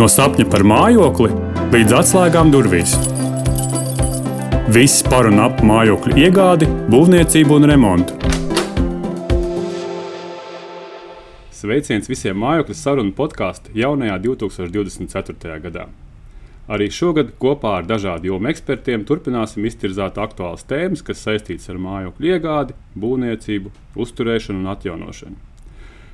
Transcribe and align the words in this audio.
No 0.00 0.06
sapņa 0.08 0.46
par 0.48 0.62
mājokli 0.64 1.26
līdz 1.74 1.92
atslēgām 1.92 2.48
durvīs. 2.48 2.94
Viss 4.72 5.02
par 5.04 5.26
un 5.28 5.42
ap 5.44 5.58
mājokļu 5.60 6.14
iegādi, 6.22 6.68
būvniecību 6.88 7.58
un 7.58 7.66
remontu. 7.68 8.16
Sveiciens 11.52 12.08
visiem 12.08 12.40
mājokļu 12.40 12.78
sarunu 12.80 13.12
podkāstu 13.18 13.76
jaunajā 13.76 14.16
2024. 14.24 15.60
gadā. 15.66 15.84
Arī 16.72 16.88
šogad 16.88 17.36
kopā 17.36 17.76
ar 17.82 17.92
dažādu 17.92 18.32
jomu 18.32 18.48
ekspertiem 18.54 19.04
turpināsim 19.04 19.68
iztirzāt 19.68 20.16
aktuālas 20.16 20.64
tēmas, 20.64 21.04
kas 21.04 21.20
saistītas 21.28 21.68
ar 21.68 21.76
mājokļu 21.76 22.32
iegādi, 22.32 22.80
būvniecību, 22.96 23.76
uzturēšanu 24.00 24.64
un 24.64 24.72
atjaunošanu. 24.78 25.49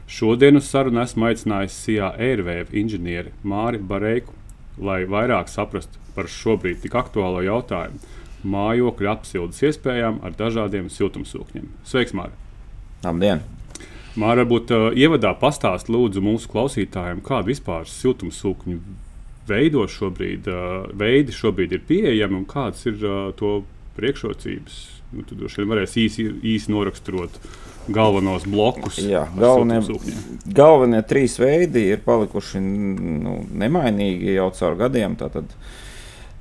Šodien 0.07 0.57
uz 0.57 0.69
sarunu 0.71 1.01
esmu 1.03 1.27
aicinājis 1.27 1.77
SIA 1.83 2.13
Airwave 2.23 2.71
inženieri 2.79 3.33
Māri 3.43 3.81
Bareiku, 3.83 4.35
lai 4.79 5.01
vairāk 5.11 5.51
saprastu 5.51 5.99
par 6.15 6.31
šobrīd 6.31 6.79
tik 6.85 6.95
aktuālo 6.95 7.43
jautājumu- 7.43 7.99
mājokļu 8.55 9.11
apsildes 9.11 9.63
iespējām 9.67 10.21
ar 10.23 10.37
dažādiem 10.39 10.87
siltumsūkņiem. 10.87 11.67
Sveiks, 11.85 12.15
Māri! 12.15 12.39
Labdien! 13.03 13.43
Māra, 14.17 14.45
varbūt 14.45 14.71
uh, 14.71 14.95
ievadā 14.95 15.35
pastāst 15.37 15.91
lūdzu 15.93 16.23
mūsu 16.23 16.49
klausītājiem, 16.49 17.21
kāda 17.21 17.51
vispār 17.51 17.85
siltumsūkņu 17.91 18.79
veido 19.49 19.85
šobrīd, 19.91 20.47
uh, 20.47 20.87
veidi 20.95 21.35
šobrīd 21.35 21.73
ir 21.73 21.83
pieejami 21.89 22.39
un 22.39 22.47
kādas 22.47 22.87
ir 22.87 23.03
uh, 23.03 23.33
to 23.37 23.65
priekšrocības. 23.99 24.96
Nu, 25.17 25.25
tu 25.25 25.39
droši 25.39 25.63
vien 25.63 25.73
varēsi 25.73 26.05
īsi, 26.05 26.27
īsi 26.45 26.73
noraksturot 26.73 27.41
galvenos 27.89 28.45
blokus. 28.51 28.99
Jā, 29.01 29.25
galvenie, 29.39 29.81
galvenie 30.45 31.01
trīs 31.07 31.39
veidi 31.41 31.87
ir 31.95 32.05
palikuši 32.05 32.61
nu, 32.61 33.39
nemainīgi 33.57 34.37
jau 34.37 34.51
caur 34.59 34.79
gadiem. 34.85 35.17
Tātad, 35.21 35.57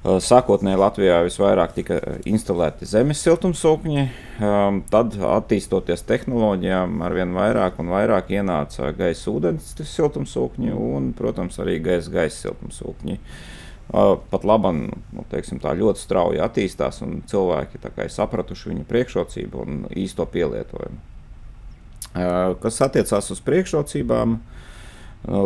Sākotnēji 0.05 0.77
Latvijā 0.77 1.21
visvairāk 1.25 1.71
tika 1.73 1.95
instalēti 2.29 2.85
zemes 2.85 3.23
siltumsūkņi, 3.25 4.03
um, 4.37 4.83
tad, 4.91 5.15
attīstoties 5.17 6.05
tehnoloģijām, 6.05 6.99
arvien 7.07 7.33
vairāk 7.33 7.79
un 7.81 7.89
vairāk 7.89 8.29
ienāca 8.35 8.91
gaisa 8.97 9.31
ūdens 9.33 9.73
siltumsūkņi 9.95 10.75
un, 10.77 11.09
protams, 11.17 11.57
arī 11.63 11.79
gaisa 11.87 12.13
gaisa 12.19 12.43
siltumsūkņi. 12.43 13.17
Uh, 13.17 13.54
pat 13.91 14.45
labi, 14.47 14.71
nu, 15.13 15.25
teiksim, 15.31 15.59
tā 15.63 15.75
ļoti 15.77 16.01
strauji 16.01 16.41
attīstās, 16.41 17.01
un 17.05 17.19
cilvēki 17.29 17.81
ir 17.81 18.11
sapratuši 18.13 18.71
viņa 18.71 18.87
priekšrocību 18.89 19.61
un 19.61 19.83
īsto 19.93 20.25
pielietojumu. 20.25 20.97
Kas 22.63 22.81
attiecās 22.81 23.29
uz 23.33 23.41
priekšrocībām, 23.43 24.37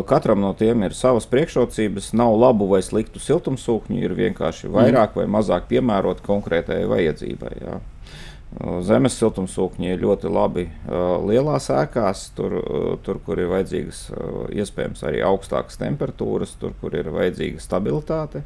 katram 0.09 0.41
no 0.43 0.53
tiem 0.53 0.83
ir 0.85 0.95
savas 0.97 1.25
priekšrocības. 1.29 2.11
Nav 2.17 2.35
labu 2.37 2.67
vai 2.69 2.81
sliktu 2.85 3.21
siltumsūkņu, 3.23 3.99
ir 4.03 4.15
vienkārši 4.17 4.71
vairāk 4.71 5.15
vai 5.19 5.25
mazāk 5.31 5.69
piemēroti 5.71 6.25
konkrētajai 6.25 6.89
vajadzībai. 6.89 7.53
Jā. 7.63 7.79
Zemes 8.81 9.14
siltumsūkņi 9.19 9.92
ir 9.94 10.00
ļoti 10.02 10.30
labi 10.33 10.64
lielās 11.30 11.69
ēkās, 11.69 12.31
tur, 12.33 12.55
tur, 13.05 13.19
kur 13.22 13.38
ir 13.38 13.52
vajadzīgas 13.52 14.00
iespējams 14.58 15.03
arī 15.05 15.22
augstākas 15.22 15.78
temperatūras, 15.78 16.55
tur, 16.58 16.73
kur 16.81 16.95
ir 16.97 17.11
vajadzīga 17.14 17.61
stabilitāte. 17.61 18.42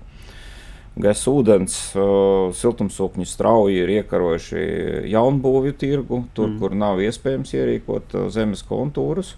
Gaisa 0.94 1.32
ūdens 1.32 1.78
siltumsūkņi 2.60 3.26
strauji 3.26 3.80
ir 3.82 3.94
iekarojuši 3.96 4.66
jaunbūvju 5.10 5.78
tirgu, 5.82 6.20
tur, 6.36 6.52
mm. 6.52 6.58
kur 6.60 6.76
nav 6.78 7.00
iespējams 7.02 7.56
ierīkot 7.56 8.18
zemes 8.36 8.62
kontūrus. 8.68 9.34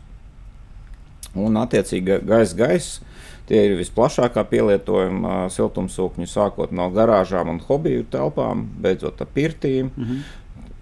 Un, 1.35 1.55
attiecīgi, 1.61 2.19
gaisa 2.25 2.57
gaisa. 2.57 3.13
Tie 3.45 3.59
ir 3.61 3.75
visplašākā 3.77 4.41
pielietojuma 4.49 5.45
siltumsūkņi, 5.53 6.25
sākot 6.25 6.71
no 6.73 6.87
garāžām 6.89 7.51
un 7.53 7.59
hobiju 7.67 8.07
telpām, 8.09 8.63
beidzot 8.81 9.21
ar 9.21 9.29
pirtīm, 9.35 9.91
mm 9.93 10.03
-hmm. 10.03 10.23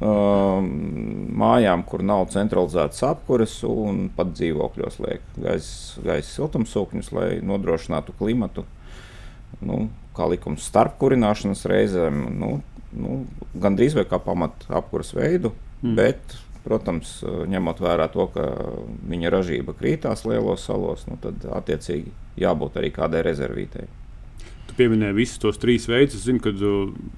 Uh, 0.03 0.59
mājām, 1.43 1.83
kur 1.87 2.03
nav 2.05 2.27
centralizētas 2.33 3.03
apkures, 3.07 3.55
un 3.67 4.07
pat 4.15 4.33
dzīvokļos 4.35 4.99
liek 5.03 5.25
gaisa, 5.39 6.03
gaisa 6.05 6.29
siltumsūkņus, 6.29 7.11
lai 7.15 7.29
nodrošinātu 7.45 8.15
klimatu. 8.19 8.65
Nu, 9.63 9.87
kā 10.17 10.27
likums 10.29 10.65
starp 10.67 10.97
kurināšanas 11.01 11.65
reizēm, 11.69 12.23
nu, 12.39 12.55
nu, 12.93 13.19
gandrīz 13.53 13.95
vai 13.97 14.05
kā 14.09 14.19
pamatu 14.21 14.69
apkuras 14.75 15.13
veidu, 15.15 15.53
mm. 15.81 15.95
bet, 15.97 16.37
protams, 16.65 17.15
ņemot 17.23 17.81
vērā 17.83 18.09
to, 18.13 18.27
ka 18.33 18.47
viņa 19.09 19.33
ražība 19.33 19.75
krītās 19.77 20.25
lielos 20.27 20.67
salos, 20.67 21.07
nu, 21.09 21.19
tad 21.21 21.45
attiecīgi 21.61 22.13
jābūt 22.43 22.79
arī 22.81 22.93
kādai 22.95 23.23
rezervītei. 23.25 23.87
Tu 24.73 24.77
pieminēji 24.79 25.13
visus 25.13 25.37
tos 25.37 25.59
trīs 25.61 25.83
veidus. 25.85 26.15
Es 26.17 26.23
zinu, 26.25 26.41
ka 26.41 26.49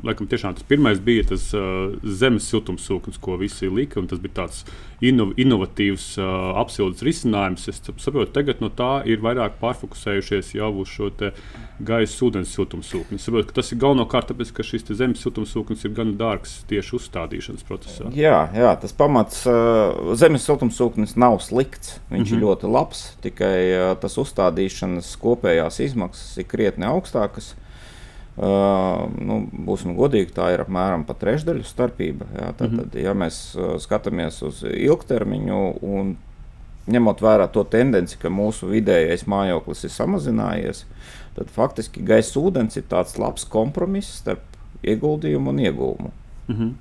laikam, 0.03 0.27
tas 0.27 0.65
pirmais 0.67 0.99
bija 0.99 1.23
tas 1.29 1.45
uh, 1.55 1.93
zemes 2.03 2.49
siltumsūknis, 2.51 3.19
ko 3.23 3.37
visi 3.39 3.69
lika. 3.71 4.03
Tas 4.09 4.19
bija 4.19 4.41
tāds 4.41 4.65
inno, 4.99 5.29
inovatīvs 5.39 6.07
uh, 6.19 6.57
apsildes 6.59 7.03
risinājums. 7.05 7.69
Es 7.71 7.79
saprotu, 7.79 8.33
tagad 8.35 8.59
no 8.63 8.67
tā 8.67 9.05
ir 9.07 9.23
vairāk 9.23 9.55
pārfokusējušies 9.61 10.51
jau 10.57 10.71
uz 10.81 10.91
šo 10.91 11.11
gaisa 11.85 12.25
ūdens 12.27 12.51
siltumsūkni. 12.55 13.19
Es 13.19 13.27
saprotu, 13.29 13.49
ka 13.53 13.59
tas 13.61 13.71
ir 13.71 13.79
galvenokārt 13.83 14.33
tāpēc, 14.33 14.51
ka 14.55 14.65
šis 14.65 14.87
zemes 14.91 15.23
siltumsūknis 15.23 15.87
ir 15.87 15.95
gan 15.95 16.11
dārgs 16.19 16.57
tieši 16.69 16.95
uzstādīšanas 16.99 17.67
procesā. 17.67 18.09
Jā, 18.17 18.49
jā 18.55 18.73
tas 18.81 18.95
pamats 18.95 19.45
uh, 19.47 20.15
zemes 20.19 20.43
siltumsūknis 20.47 21.15
nav 21.19 21.39
slikts. 21.45 21.99
Viņš 22.09 22.19
mm 22.19 22.25
-hmm. 22.25 22.33
ir 22.33 22.37
mhm. 22.37 22.45
ļoti 22.45 22.73
labs, 22.75 23.05
tikai 23.23 23.57
uh, 23.71 23.95
tas 23.99 24.17
uzstādīšanas 24.19 25.15
kopējās 25.23 25.79
izmaksas 25.87 26.37
ir 26.37 26.49
krietni 26.51 26.87
augstākas. 26.87 27.44
Uh, 28.35 29.05
nu, 29.15 29.37
būsim 29.47 29.93
godīgi, 29.95 30.33
tā 30.35 30.49
ir 30.51 30.65
apmēram 30.65 31.05
trešdaļu 31.07 31.63
starpība. 31.63 32.25
Jā, 32.35 32.49
tad, 32.51 32.73
mm 32.73 32.79
-hmm. 32.79 32.89
tad, 32.91 32.99
ja 32.99 33.13
mēs 33.15 33.37
uh, 33.55 33.77
skatāmies 33.79 34.41
uz 34.43 34.59
ilgtermiņu 34.67 35.59
un 35.81 36.17
ņemot 36.91 37.21
vērā 37.23 37.47
to 37.47 37.63
tendenci, 37.63 38.17
ka 38.19 38.29
mūsu 38.29 38.67
vidējais 38.67 39.23
mājoklis 39.31 39.85
ir 39.87 39.93
samazinājies, 39.95 40.83
tad 41.37 41.47
faktiski 41.47 42.03
gaisa 42.03 42.39
ūdens 42.39 42.75
ir 42.75 42.83
tāds 42.89 43.15
labs 43.17 43.45
kompromiss 43.45 44.19
starp 44.19 44.43
ieguldījumu 44.83 45.49
un 45.49 45.59
iegūmu. 45.59 46.11
Mm 46.47 46.55
-hmm. 46.55 46.73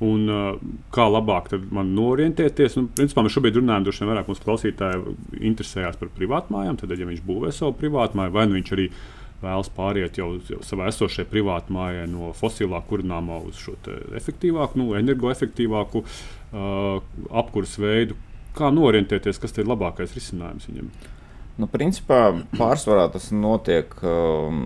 Un, 0.00 0.28
uh, 0.28 0.58
kā 0.90 1.06
labāk 1.06 1.54
man 1.70 1.94
norientēties? 1.94 2.76
Nu, 2.76 2.88
principā 2.96 3.22
mēs 3.22 3.38
šobrīd 3.38 3.54
runājam, 3.54 3.84
droši 3.84 4.04
vien 4.04 4.10
vairāk 4.10 4.26
mūsu 4.26 4.42
klausītāji 4.42 5.14
interesējās 5.40 5.96
par 5.96 6.08
privātmājām. 6.18 6.76
Tad, 6.76 6.90
ja 6.98 7.06
viņš 7.06 7.22
būvē 7.22 7.52
savu 7.52 7.72
privātmāju, 7.72 8.32
vai 8.32 8.46
nu 8.46 8.54
viņš 8.54 8.72
arī 8.72 8.84
ir 8.84 8.92
vēlas 9.44 9.70
pāriet 9.74 10.18
jau, 10.20 10.32
jau 10.50 10.60
savā 10.66 10.88
esošajā 10.90 11.28
privātā 11.30 11.74
mājā 11.74 12.06
no 12.10 12.32
fosilā 12.36 12.80
kurināmā 12.88 13.40
uz 13.48 13.60
šo 13.60 13.76
efektīvāku, 14.16 14.80
nu, 14.80 14.92
energoefektīvāku 14.98 16.04
uh, 16.04 17.02
apkurses 17.30 17.80
veidu. 17.82 18.18
Kā 18.54 18.70
norientēties, 18.70 19.40
kas 19.42 19.56
ir 19.58 19.66
labākais 19.66 20.14
risinājums 20.14 20.68
viņam? 20.70 20.90
Nu, 21.54 21.68
principā 21.70 22.32
pārsvarā 22.58 23.06
tas 23.14 23.28
notiek 23.30 23.92
um, 24.02 24.64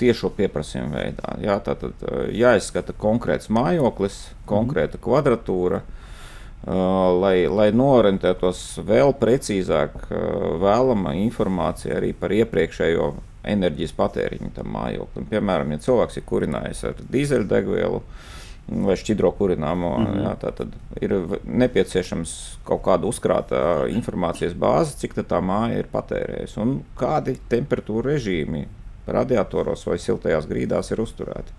tiešo 0.00 0.32
pieprasījumu 0.34 0.96
veidā. 0.96 1.36
Jā, 1.44 1.60
tātad 1.62 2.02
uh, 2.02 2.24
jāizskata 2.34 2.94
konkrēts 2.98 3.50
mājoklis, 3.54 4.16
konkrēta 4.50 4.98
kvadratūra, 5.02 5.84
uh, 5.84 6.74
lai, 7.22 7.36
lai 7.46 7.68
norientētos 7.70 8.80
vēl 8.88 9.14
precīzāk, 9.20 9.94
uh, 10.08 10.18
vēlama 10.58 11.14
informācija 11.22 12.00
arī 12.00 12.10
par 12.18 12.34
iepriekšējo 12.34 13.12
enerģijas 13.48 13.94
patēriņu 13.98 14.50
tam 14.56 14.72
mājoklim. 14.74 15.28
Piemēram, 15.30 15.72
ja 15.74 15.82
cilvēks 15.84 16.20
ir 16.20 16.26
kurinājis 16.28 16.84
ar 16.90 17.00
dīzeļdegvielu 17.14 18.02
vai 18.68 18.96
šķidro 19.00 19.30
kurināmo, 19.32 19.94
mm 19.98 20.06
-hmm. 20.06 20.24
jā, 20.24 20.32
tad 20.40 20.74
ir 21.00 21.14
nepieciešams 21.44 22.34
kaut 22.68 22.82
kāda 22.84 23.08
uzkrāta 23.08 23.60
informācijas 23.88 24.52
bāze, 24.52 24.98
cik 25.00 25.14
tā 25.14 25.40
māja 25.40 25.78
ir 25.78 25.88
patērējusi 25.92 26.60
un 26.60 26.82
kādi 26.96 27.38
temperatūra 27.48 28.12
režīmi 28.12 28.66
radiatoros 29.06 29.86
vai 29.86 29.98
siltajās 29.98 30.46
grīdās 30.46 30.92
ir 30.92 31.00
uzturēti. 31.00 31.52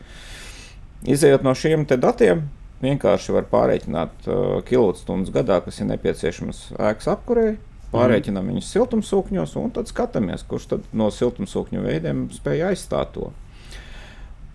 Izejot 1.10 1.44
no 1.44 1.56
šiem 1.56 1.86
datiem, 1.90 2.44
vienkārši 2.82 3.32
var 3.32 3.48
pārreikināt 3.50 4.28
uh, 4.28 4.62
kilovatstundas 4.64 5.34
gadā, 5.34 5.62
kas 5.66 5.80
ir 5.80 5.90
nepieciešams 5.90 6.74
ēkas 6.78 7.08
apkurei 7.08 7.58
Pārēķinām 7.94 8.44
mm. 8.44 8.54
viņus 8.54 8.72
siltumsūkņos, 8.76 9.56
un 9.62 9.72
tad 9.74 9.90
skatāmies, 9.90 10.46
kurš 10.50 10.68
tad 10.76 10.90
no 10.94 11.10
siltumsūkņu 11.14 11.86
veidiem 11.86 12.28
spēj 12.34 12.68
aizstāt 12.70 13.16
to. 13.16 13.32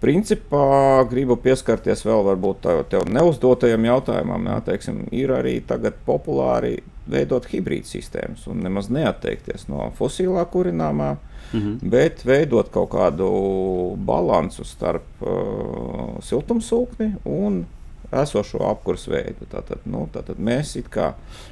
Principā 0.04 1.04
gribu 1.08 1.36
pieskarties 1.40 2.02
vēl 2.04 2.26
varbūt 2.26 2.66
tev 2.92 3.06
neuzdotajam 3.08 3.86
jautājumam. 3.88 4.50
Jā, 4.50 4.58
teiksim, 4.66 5.06
ir 5.16 5.32
arī 5.32 5.54
tagad 5.64 5.96
populāri 6.04 6.76
veidot 7.10 7.46
hibrīd 7.48 7.88
sistēmas 7.88 8.44
un 8.48 8.60
nemaz 8.64 8.90
neatteikties 8.92 9.66
no 9.68 9.90
fosilā 9.98 10.44
kurināmā, 10.52 11.14
mm 11.16 11.60
-hmm. 11.60 11.90
bet 11.90 12.24
veidot 12.26 12.68
kaut 12.72 12.90
kādu 12.92 13.30
balansu 13.96 14.64
starp 14.64 15.22
uh, 15.22 16.20
siltumsūkni 16.20 17.14
un 17.24 17.64
esošo 18.12 18.62
apkursu 18.68 19.12
veidu. 19.14 19.48
Tātad, 19.50 19.84
nu, 19.88 20.06
tātad 20.12 20.38
mēs 20.38 20.76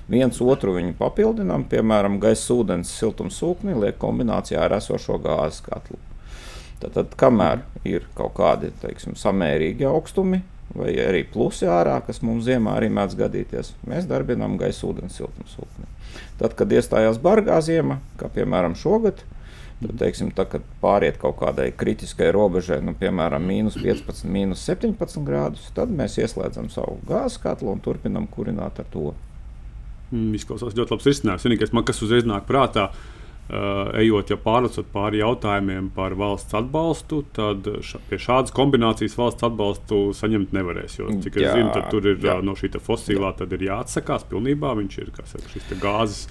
viens 0.09 0.41
otru 0.41 0.77
papildinām, 0.99 1.65
piemēram, 1.71 2.19
gaisa, 2.21 2.55
ūdens, 2.55 2.93
siltumsūkni, 2.99 3.75
liek 3.79 3.99
kombinācijā 3.99 4.61
ar 4.61 4.77
esošo 4.79 5.19
gāzes 5.23 5.63
katlu. 5.65 5.99
Tātad, 6.83 7.15
kamēr 7.17 7.63
ir 7.87 8.09
kaut 8.19 8.35
kādi 8.35 8.73
teiksim, 8.83 9.15
samērīgi 9.15 9.87
augstumi, 9.87 10.43
vai 10.75 10.95
arī 10.99 11.23
plusi 11.29 11.69
ārā, 11.69 12.01
kas 12.07 12.23
mums 12.25 12.47
ziemā 12.49 12.79
arī 12.79 12.89
mēdz 12.91 13.17
gadīties, 13.19 13.75
mēs 13.87 14.09
darbinām 14.11 14.57
gaisa, 14.59 14.89
ūdens, 14.89 15.19
siltumsūkni. 15.21 15.87
Tad, 16.41 16.57
kad 16.59 16.73
iestājās 16.73 17.21
bargā 17.23 17.61
ziema, 17.63 18.01
kā 18.19 18.31
piemēram 18.33 18.75
šogad, 18.79 19.23
Tad, 19.83 19.95
teiksim, 19.99 20.31
tā, 20.37 20.47
kad 20.49 20.67
pāriet 20.83 21.19
kaut 21.23 21.39
kādai 21.41 21.71
kritiskai 21.75 22.29
robežai, 22.35 22.79
nu, 22.85 22.95
piemēram, 22.99 23.43
mīnus 23.49 23.79
15, 23.81 24.29
mīnus 24.31 24.63
17 24.69 25.25
grādus, 25.27 25.71
tad 25.77 25.91
mēs 25.95 26.19
ieslēdzam 26.23 26.71
savu 26.73 27.01
gāzes 27.09 27.41
katlu 27.43 27.73
un 27.75 27.83
turpinām 27.83 28.29
kurināt 28.31 28.79
ar 28.83 28.89
to. 28.93 29.11
Mm, 30.13 30.35
izklausās 30.37 30.77
ļoti 30.77 30.95
labs 30.95 31.09
risinājums. 31.09 31.49
Vienīgais, 31.49 31.73
man, 31.75 31.87
kas 31.89 32.03
uzreiz 32.05 32.29
nāk 32.29 32.45
prātā, 32.49 32.91
uh, 32.93 33.93
ejot 33.99 34.31
ja 34.31 34.39
pārlecot 34.41 34.93
pāri 34.93 35.23
jautājumiem 35.23 35.89
par 35.97 36.15
valsts 36.21 36.55
atbalstu, 36.57 37.23
tad 37.37 37.67
ša, 37.85 38.03
pie 38.11 38.21
šādas 38.23 38.55
kombinācijas 38.55 39.17
valsts 39.19 39.49
atbalstu 39.49 40.05
saņemt 40.17 40.55
nevarēs. 40.57 41.01
Jo, 41.01 41.11
cik 41.25 41.41
es 41.41 41.49
jā, 41.49 41.57
zinu, 41.59 41.85
tur 41.91 42.13
ir 42.13 42.23
jā. 42.23 42.39
no 42.45 42.55
šī 42.59 42.75
fosilā 42.79 43.35
jāatsakās 43.41 44.29
pilnībā. 44.31 44.77
Viņš 44.79 44.99
ir 45.03 45.13
saka, 45.25 45.49
šis 45.53 45.73
gāzes 45.83 46.27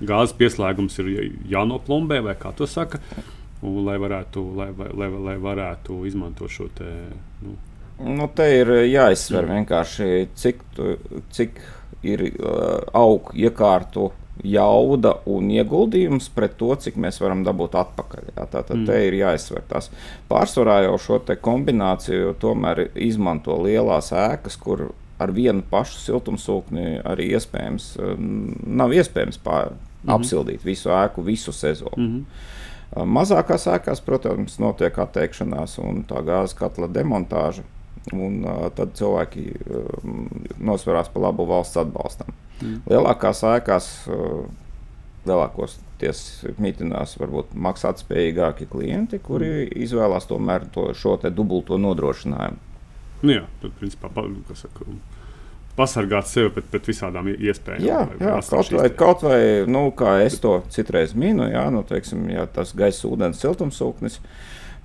gāzes 0.00 0.36
pieslēgums 0.38 0.98
ir 1.02 1.10
jānoplombē, 1.50 2.20
vai 2.24 2.36
kā 2.40 2.52
to 2.56 2.68
saka, 2.70 3.00
un, 3.62 3.82
lai, 3.86 3.98
varētu, 4.00 4.44
lai, 4.56 4.70
lai, 4.76 5.10
lai 5.28 5.36
varētu 5.40 6.04
izmantot 6.08 6.52
šo 6.52 6.70
te. 6.76 6.94
Nu. 7.44 7.56
Nu, 8.00 8.30
te 8.32 8.46
ir 8.56 8.70
jāizsver 8.88 9.44
vienkārši, 9.50 10.30
cik, 10.40 10.62
tu, 10.76 10.94
cik 11.36 11.60
ir 12.06 12.22
uh, 12.30 12.80
augu 12.96 13.34
iekārtu 13.36 14.08
jauda 14.46 15.14
un 15.28 15.50
ieguldījums 15.52 16.30
pret 16.32 16.54
to, 16.60 16.70
cik 16.80 16.96
mēs 17.00 17.20
varam 17.20 17.42
dabūt 17.44 17.76
atpakaļ. 17.76 18.30
Jā. 18.32 18.46
Tātad 18.46 18.78
mm. 18.78 18.86
te 18.88 19.02
ir 19.04 19.18
jāizsver 19.18 19.66
tas. 19.68 19.90
Pārsvarā 20.30 20.80
jau 20.86 20.96
šo 21.02 21.20
kombināciju 21.44 22.34
tomēr 22.40 22.86
izmanto 22.94 23.58
lielās 23.60 24.12
ēkas, 24.16 24.56
kur 24.60 24.88
ar 25.20 25.34
vienu 25.36 25.60
pašu 25.68 26.00
siltumsūkni 26.00 27.02
arī 27.04 27.34
iespējams, 27.36 27.92
nav 28.80 28.94
iespējams 28.96 29.40
pār, 29.44 29.74
-hmm. 30.02 30.14
apsildīt 30.14 30.64
visu 30.64 30.90
ēku 30.90 31.24
visu 31.24 31.52
sezonu. 31.52 31.96
Mm 31.96 32.08
-hmm. 32.16 32.24
Mazākās 32.90 33.68
ēkās, 33.70 34.00
protams, 34.02 34.58
notiek 34.58 34.98
atteikšanās 34.98 35.78
un 35.78 36.04
tā 36.08 36.24
gāzes 36.26 36.56
katla 36.58 36.88
demontāža. 36.88 37.62
Un, 38.12 38.44
uh, 38.44 38.70
tad 38.74 38.94
cilvēki 38.96 39.44
uh, 39.52 39.84
nosverās 40.58 41.08
par 41.12 41.22
labu 41.22 41.44
valsts 41.46 41.76
atbalstam. 41.76 42.32
Mm. 42.62 42.80
Lielākās 42.88 43.42
ēkās, 43.44 44.08
uh, 44.08 44.48
lielākos 45.28 45.76
ties 46.00 46.44
mītinās 46.58 47.18
varbūt 47.20 47.52
maksātspējīgāki 47.54 48.66
klienti, 48.72 49.18
kuri 49.18 49.50
mm. 49.50 49.82
izvēlās 49.84 50.26
tomēr 50.26 50.64
to, 50.72 50.88
šo 50.96 51.18
dubulto 51.28 51.78
nodrošinājumu. 51.78 52.56
Nu 53.20 53.34
jā, 53.36 53.44
tad 53.60 53.76
principā, 53.76 54.08
kas 54.48 54.64
saka, 54.64 54.86
pasargāt 55.80 56.28
sevi 56.28 56.52
pret, 56.54 56.68
pret 56.70 56.88
visādām 56.92 57.32
iespējām. 57.32 57.84
Jā, 57.86 58.04
jā 58.20 58.36
kaut, 58.50 58.72
vai, 58.76 58.86
kaut 59.02 59.24
vai, 59.26 59.40
nu, 59.70 59.86
kā 59.96 60.18
es 60.26 60.38
to 60.42 60.58
citreiz 60.72 61.16
minu, 61.16 61.48
jā, 61.48 61.66
nu, 61.72 61.82
teiksim, 61.88 62.28
jā, 62.34 62.46
tas 62.52 62.74
gaisa, 62.76 63.08
ūdens, 63.08 63.40
siltumsūknis. 63.40 64.20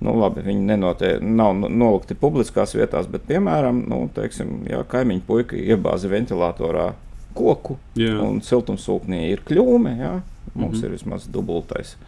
Nu, 0.04 0.12
labi, 0.20 0.42
viņi 0.44 0.66
nenotie, 0.68 1.14
nav 1.24 1.54
nolikti 1.56 2.16
publiskās 2.20 2.74
vietās, 2.76 3.08
bet, 3.08 3.24
piemēram, 3.28 3.86
nu, 3.88 4.02
teiksim, 4.16 4.58
jā, 4.68 4.82
kaimiņu 4.92 5.24
puika 5.28 5.56
iebāza 5.56 6.10
ventilatorā 6.12 6.90
koku 7.36 7.76
jā. 7.98 8.14
un 8.24 8.40
siltumsūknī 8.44 9.26
ir 9.30 9.44
kļūme. 9.46 9.96
Jā, 10.00 10.14
mums 10.54 10.78
mm 10.78 10.80
-hmm. 10.80 10.84
ir 10.84 10.90
vismaz 10.96 11.26
dubultais 11.32 11.96
mm 11.96 12.06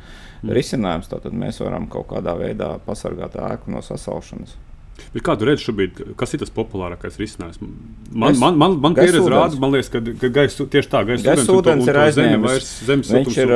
-hmm. 0.48 0.54
risinājums. 0.54 1.08
Tad 1.08 1.32
mēs 1.32 1.60
varam 1.64 1.86
kaut 1.86 2.08
kādā 2.08 2.36
veidā 2.38 2.78
pasargāt 2.86 3.36
ēku 3.36 3.70
no 3.70 3.82
sasalšanas. 3.82 4.56
Bet 5.14 5.24
kādu 5.26 5.48
redzi 5.48 5.68
šobrīd, 5.68 6.00
kas 6.18 6.34
ir 6.34 6.42
tas 6.42 6.52
populārākais 6.54 7.18
risinājums? 7.20 7.60
Man, 7.60 8.32
es, 8.32 8.40
man, 8.40 8.58
man, 8.60 8.76
man 8.82 8.96
pieredze 8.96 9.26
rāda, 9.30 9.58
man 9.62 9.74
liekas, 9.74 9.90
ka, 9.92 10.02
ka 10.20 10.30
gaisa 10.34 10.66
tieši 10.72 10.90
tā, 10.92 11.02
gaisa 11.08 11.34
ūdens, 11.34 11.52
ūdens 11.54 11.90
ir 11.90 12.00
aizņēmis. 12.04 12.70
Viņš 13.12 13.38
ir, 13.44 13.54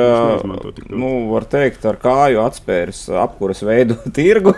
nu, 0.93 1.11
var 1.33 1.47
teikt, 1.51 1.85
ar 1.89 1.99
kāju 2.01 2.43
atspēris 2.45 3.05
apkuras 3.23 3.63
veidu 3.65 3.99
tirgu. 4.17 4.55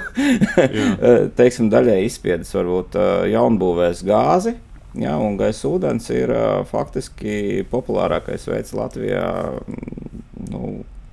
Teiksim, 1.39 1.71
daļai 1.73 2.01
izspiedis 2.05 2.53
varbūt 2.55 2.99
jaunbūvēs 3.33 4.05
gāzi. 4.07 4.55
Jā, 4.95 5.17
un 5.19 5.35
gaisa 5.35 5.67
ūdens 5.67 6.07
ir 6.15 6.31
faktiski 6.69 7.65
populārākais 7.71 8.47
veids 8.47 8.71
Latvijā. 8.77 9.25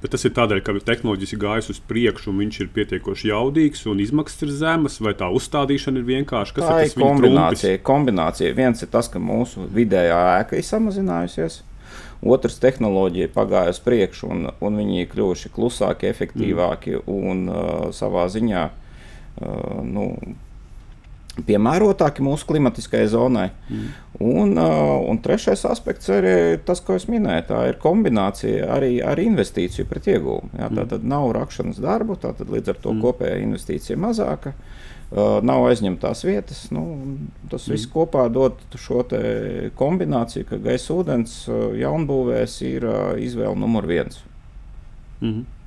Bet 0.03 0.11
tas 0.17 0.25
ir 0.27 0.33
tādēļ, 0.35 0.61
ka 0.67 0.75
tehnoloģija 0.83 1.37
ir 1.37 1.41
gājusi 1.45 1.71
uz 1.77 1.81
priekšu, 1.87 2.33
un 2.33 2.41
viņš 2.43 2.57
ir 2.65 2.71
pietiekoši 2.75 3.29
jaudīgs, 3.31 3.85
un 3.87 4.01
izmaksas 4.03 4.43
ir 4.43 4.55
zemas, 4.59 4.99
vai 5.05 5.13
tā 5.19 5.29
uzstādīšana 5.31 6.03
ir 6.03 6.09
vienkārša. 6.09 6.57
Kas 6.57 6.67
tā 6.67 6.79
ir, 6.83 6.91
ir 6.91 7.05
kombinācija. 7.05 7.83
kombinācija. 7.87 8.57
Viens 8.59 8.83
ir 8.83 8.91
tas, 8.91 9.11
ka 9.13 9.23
mūsu 9.23 9.69
vidējā 9.71 10.19
ēka 10.41 10.59
ir 10.59 10.67
samazinājusies. 10.67 11.63
Otrs 12.23 12.59
tehnoloģija 12.63 13.31
pagājusi 13.35 13.79
uz 13.79 13.85
priekšu, 13.87 14.31
un, 14.35 14.49
un 14.63 14.79
viņi 14.79 15.05
ir 15.05 15.11
kļuvuši 15.11 15.51
klusāki, 15.55 16.11
efektīvāki 16.11 16.99
mm. 16.99 17.21
un 17.31 17.47
uh, 17.51 17.87
savā 17.95 18.27
ziņā 18.31 18.67
uh, 18.71 19.81
nu, 19.87 20.09
piemērotāki 21.47 22.25
mūsu 22.25 22.47
klimatiskajai 22.51 23.09
zonai. 23.11 23.49
Mm. 23.71 23.91
Un, 24.23 24.55
un 24.59 25.19
trešais 25.25 25.65
aspekts 25.67 26.11
ir 26.13 26.27
tas, 26.67 26.83
ko 26.85 26.95
es 26.99 27.09
minēju. 27.11 27.47
Tā 27.49 27.61
ir 27.71 27.79
kombinācija 27.83 28.69
arī 28.77 28.97
ar 29.05 29.19
investīciju 29.19 29.89
pret 29.91 30.09
ieguvumu. 30.13 30.53
Jā, 30.59 30.69
tā 30.69 30.85
mm. 30.85 30.91
tad 30.93 31.07
nav 31.09 31.31
rakšanas 31.37 31.81
darbu, 31.83 32.19
tātad 32.23 32.53
līdz 32.53 32.75
ar 32.75 32.81
to 32.85 32.93
mm. 32.95 33.03
kopējā 33.07 33.39
investīcija 33.43 33.99
mazāka. 34.01 34.55
Nav 35.13 35.67
aizņemtās 35.69 36.23
vietas. 36.25 36.61
Nu, 36.73 36.85
tas 37.53 37.67
mm. 37.67 37.75
viss 37.75 37.91
kopā 37.93 38.29
dod 38.33 38.61
šo 38.81 39.03
kombināciju, 39.79 40.47
ka 40.49 40.61
gaisa 40.63 40.95
ūdens 40.97 41.41
jaunbūvēs 41.81 42.61
ir 42.69 42.87
izvēle 43.27 43.59
numur 43.59 43.89
viens. 43.91 44.23
Mm 45.21 45.33
-hmm. 45.33 45.62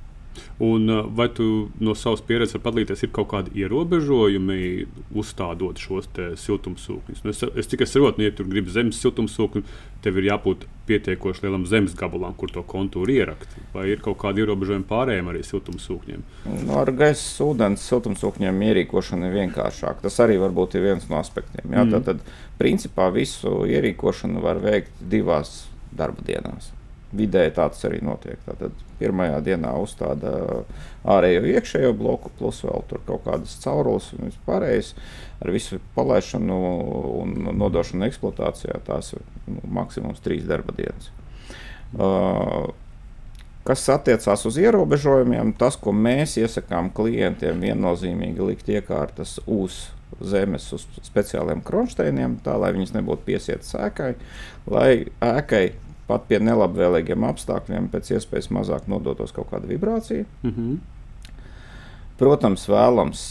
Un 0.62 0.88
uh, 0.92 1.02
vai 1.16 1.28
tu 1.34 1.68
no 1.80 1.94
savas 1.98 2.22
pieredzes 2.26 2.56
vari 2.56 2.64
padalīties, 2.66 3.04
ir 3.04 3.12
kaut 3.16 3.30
kādi 3.32 3.52
ierobežojumi 3.62 4.86
uzstādot 5.16 5.80
šos 5.82 6.08
siltumsūkņus? 6.42 7.24
Nu, 7.24 7.34
es, 7.34 7.42
es 7.62 7.70
tikai 7.70 7.88
saprotu, 7.88 8.20
nu, 8.20 8.28
ja 8.28 8.34
tur 8.36 8.48
gribi 8.50 8.72
zemes 8.72 9.00
siltumsūkni, 9.02 9.64
tev 10.04 10.20
ir 10.20 10.28
jābūt 10.30 10.66
pietiekoši 10.86 11.46
lielam 11.46 11.66
zemes 11.66 11.96
gabalam, 11.98 12.34
kur 12.38 12.52
to 12.52 12.62
kontūru 12.66 13.14
ierakt. 13.16 13.56
Vai 13.74 13.88
ir 13.90 14.02
kaut 14.04 14.20
kādi 14.22 14.44
ierobežojumi 14.44 14.86
pārējiem 14.88 15.32
arī 15.32 15.42
siltumsūkņiem? 15.46 16.24
Nu, 16.46 16.76
ar 16.78 16.92
gaisa 16.96 17.48
ūdens 17.48 17.84
siltumsūkņiem 17.90 18.62
ierīkošana 18.70 19.30
ir 19.30 19.38
vienkāršāka. 19.40 20.04
Tas 20.06 20.20
arī 20.22 20.38
varbūt 20.42 20.78
ir 20.78 20.86
viens 20.90 21.08
no 21.10 21.18
aspektiem. 21.20 21.66
Jā? 21.72 21.84
Mm. 21.84 21.96
Tad, 21.96 22.06
tad, 22.12 22.38
principā, 22.60 23.10
visu 23.14 23.64
ierīkošanu 23.66 24.44
var 24.44 24.62
veikt 24.62 25.04
divās 25.10 25.64
darba 25.96 26.22
dienās. 26.26 26.75
Vidēji 27.16 27.54
tāds 27.56 27.84
arī 27.88 28.00
notiek. 28.04 28.38
Tātad 28.46 28.76
pirmajā 29.00 29.40
dienā 29.46 29.72
uzstāda 29.80 30.32
ārējo 31.16 31.44
iekšējo 31.52 31.92
bloku, 31.98 32.32
plus 32.38 32.62
vēl 32.66 32.86
tur 32.90 33.02
kaut 33.08 33.26
kādas 33.26 33.58
caurules 33.62 34.12
un 34.16 34.30
vispārējais. 34.30 34.94
Ar 35.44 35.52
visu 35.52 35.80
palaišanu 35.96 36.62
un 37.20 37.36
nodošanu 37.58 38.08
eksploatācijā 38.08 38.80
tās 38.86 39.12
ir 39.16 39.22
nu, 39.46 39.60
maksimums 39.80 40.24
trīs 40.24 40.48
darba 40.48 40.74
dienas. 40.76 41.12
Uh, 41.96 42.72
Kas 43.66 43.82
attiecās 43.90 44.44
uz 44.46 44.60
ierobežojumiem, 44.62 45.48
tas, 45.58 45.74
ko 45.74 45.90
mēs 45.90 46.36
iesakām 46.38 46.92
klientiem, 46.94 47.58
viennozīmīgi 47.64 48.44
likt 48.46 48.68
iekārtas 48.70 49.40
uz 49.42 49.88
zemes, 50.22 50.68
uz 50.76 50.84
speciāliem 51.02 51.64
kronšteiniem, 51.66 52.38
tā 52.44 52.54
lai 52.62 52.70
viņas 52.76 52.94
nebūtu 52.94 53.26
piesietas 53.26 53.74
ēkai, 53.88 54.12
lai 54.70 54.90
ēkai 55.18 55.64
pat 56.06 56.26
pie 56.28 56.38
nelabvēlīgiem 56.42 57.24
apstākļiem 57.28 57.88
pēc 57.92 58.12
iespējas 58.16 58.52
mazāk 58.54 58.90
nodotos 58.90 59.34
kaut 59.36 59.50
kāda 59.52 59.70
vibrācija. 59.70 60.26
Mm 60.42 60.52
-hmm. 60.52 60.76
Protams, 62.16 62.62
vēlams 62.68 63.22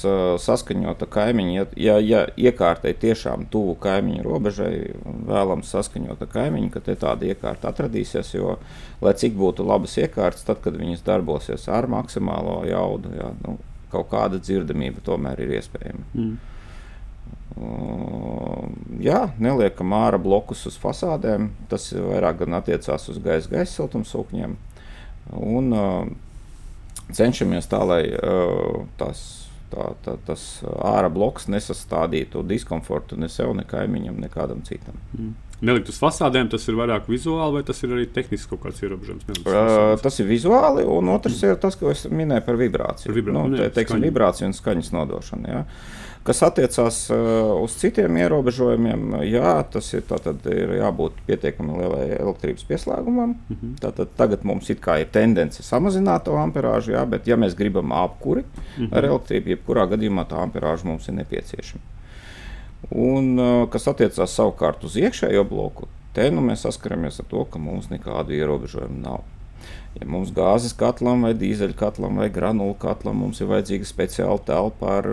saskaņot 0.43 0.99
ar 1.01 1.09
kaimiņu, 1.09 1.53
ja, 1.81 1.95
ja, 1.97 2.19
iekārtai 2.37 2.93
tiešām 2.93 3.47
tuvu 3.49 3.73
kaimiņu 3.81 4.23
robežai, 4.23 4.91
vēlams 5.25 5.71
saskaņot 5.73 6.21
ar 6.21 6.27
kaimiņu, 6.27 6.69
ka 6.69 6.83
tāda 6.93 7.25
iekārta 7.25 7.71
atradīsies. 7.71 8.35
Jo, 8.35 8.59
lai 9.01 9.13
cik 9.13 9.33
būtu 9.33 9.65
labas 9.65 9.97
iekārtas, 9.97 10.45
tad, 10.45 10.61
kad 10.61 10.77
viņas 10.77 11.01
darbosies 11.01 11.65
ar 11.67 11.87
maksimālo 11.87 12.59
jaudu, 12.69 13.09
jā, 13.17 13.31
nu, 13.47 13.57
kaut 13.89 14.11
kāda 14.11 14.37
dzirdamība 14.37 15.01
tomēr 15.01 15.41
ir 15.41 15.55
iespējama. 15.57 16.05
Mm. 16.13 16.37
Uh, 17.55 18.65
jā, 18.99 19.29
neliekam 19.39 19.93
ārā 19.95 20.17
blokus 20.19 20.65
uz 20.67 20.75
fasādēm. 20.81 21.51
Tas 21.71 21.87
vairāk 21.93 22.43
attiecās 22.49 23.07
uz 23.13 23.21
gaisa, 23.23 23.51
gaisa 23.53 23.71
siltumsūkņiem. 23.77 24.57
Un 25.39 25.71
uh, 25.71 26.09
cenšamies 27.15 27.69
tā, 27.71 27.79
lai 27.87 28.01
uh, 28.11 28.83
tās, 28.99 29.23
tā, 29.71 29.93
tā, 30.03 30.17
tas 30.27 30.43
ārā 30.65 31.09
bloks 31.13 31.47
nesastādītu 31.53 32.43
diskomfortu 32.49 33.17
ne 33.21 33.29
sev, 33.31 33.53
ne 33.55 33.63
kaimiņam, 33.67 34.19
nekādam 34.25 34.65
citam. 34.67 34.99
Mm. 35.15 35.33
Nelikt 35.65 35.87
uz 35.87 35.97
fasādēm, 36.01 36.49
tas 36.51 36.65
ir 36.67 36.75
vairāk 36.75 37.05
vizuāli, 37.07 37.61
vai 37.61 37.63
tas 37.65 37.77
ir 37.85 37.93
arī 37.95 38.09
tehniski 38.11 38.51
kaut 38.51 38.65
kāds 38.65 38.81
ierobežojums? 38.83 39.29
Uh, 39.47 39.93
tas 40.03 40.19
ir 40.19 40.27
vizuāli, 40.27 40.83
un 40.83 41.13
otrs 41.13 41.39
ir 41.47 41.55
tas, 41.63 41.77
ko 41.79 41.93
es 41.93 42.03
minēju 42.11 42.43
par 42.43 42.59
vibrāciju. 42.59 43.07
Par 43.07 43.17
vibrā... 43.21 43.35
nu, 43.37 43.61
te, 43.61 43.69
teiksim, 43.77 44.03
vibrāciju 44.03 44.49
un 44.49 44.57
skaņas 44.57 44.91
nodošanu. 44.97 45.53
Ja. 45.53 45.63
Kas 46.25 46.39
attiecās 46.41 47.03
uh, 47.13 47.51
uz 47.61 47.75
citiem 47.77 48.15
ierobežojumiem, 48.17 49.11
jā, 49.29 49.51
tas 49.69 49.91
ir, 49.93 50.05
ir 50.49 50.71
jābūt 50.79 51.19
pietiekami 51.27 51.75
lielai 51.77 52.05
elektrības 52.15 52.65
pieslēgumam. 52.65 53.35
Mm 53.35 53.57
-hmm. 53.59 53.75
Tātad, 53.83 54.15
tagad 54.17 54.43
mums 54.43 54.69
ir 54.69 54.79
tendence 55.11 55.63
samazināt 55.63 56.23
to 56.25 56.33
amperāžu, 56.33 56.91
jā, 56.91 57.05
bet, 57.05 57.27
ja 57.27 57.37
mēs 57.37 57.55
gribam 57.55 57.91
apkuri 57.91 58.41
mm 58.41 58.85
-hmm. 58.85 58.97
ar 58.97 59.03
elektrību, 59.03 59.49
jebkurā 59.49 59.85
gadījumā 59.85 60.25
tā 60.25 60.41
amperāža 60.41 60.85
mums 60.85 61.07
ir 61.07 61.13
nepieciešama. 61.13 61.83
Un, 62.91 63.39
kas 63.69 63.87
attiecās 63.87 64.35
savukārt 64.35 64.83
uz 64.83 64.95
iekšējo 64.95 65.43
bloku, 65.43 65.87
te 66.13 66.31
nu 66.31 66.41
mēs 66.41 66.65
saskaramies 66.67 67.19
ar 67.19 67.25
to, 67.29 67.45
ka 67.45 67.59
mums 67.59 67.89
nekādu 67.89 68.31
ierobežojumu 68.31 69.01
nav. 69.01 69.19
Ja 69.95 70.07
mums 70.11 70.33
gāzes 70.35 70.75
katlam, 70.75 71.23
vai 71.23 71.31
dīzeļu 71.39 71.77
katlam, 71.79 72.19
vai 72.19 72.27
granulu 72.33 72.75
katlam, 72.79 73.21
mums 73.23 73.39
ir 73.39 73.47
vajadzīga 73.47 73.87
speciāla 73.87 74.41
telpa 74.47 74.97
ar 74.99 75.07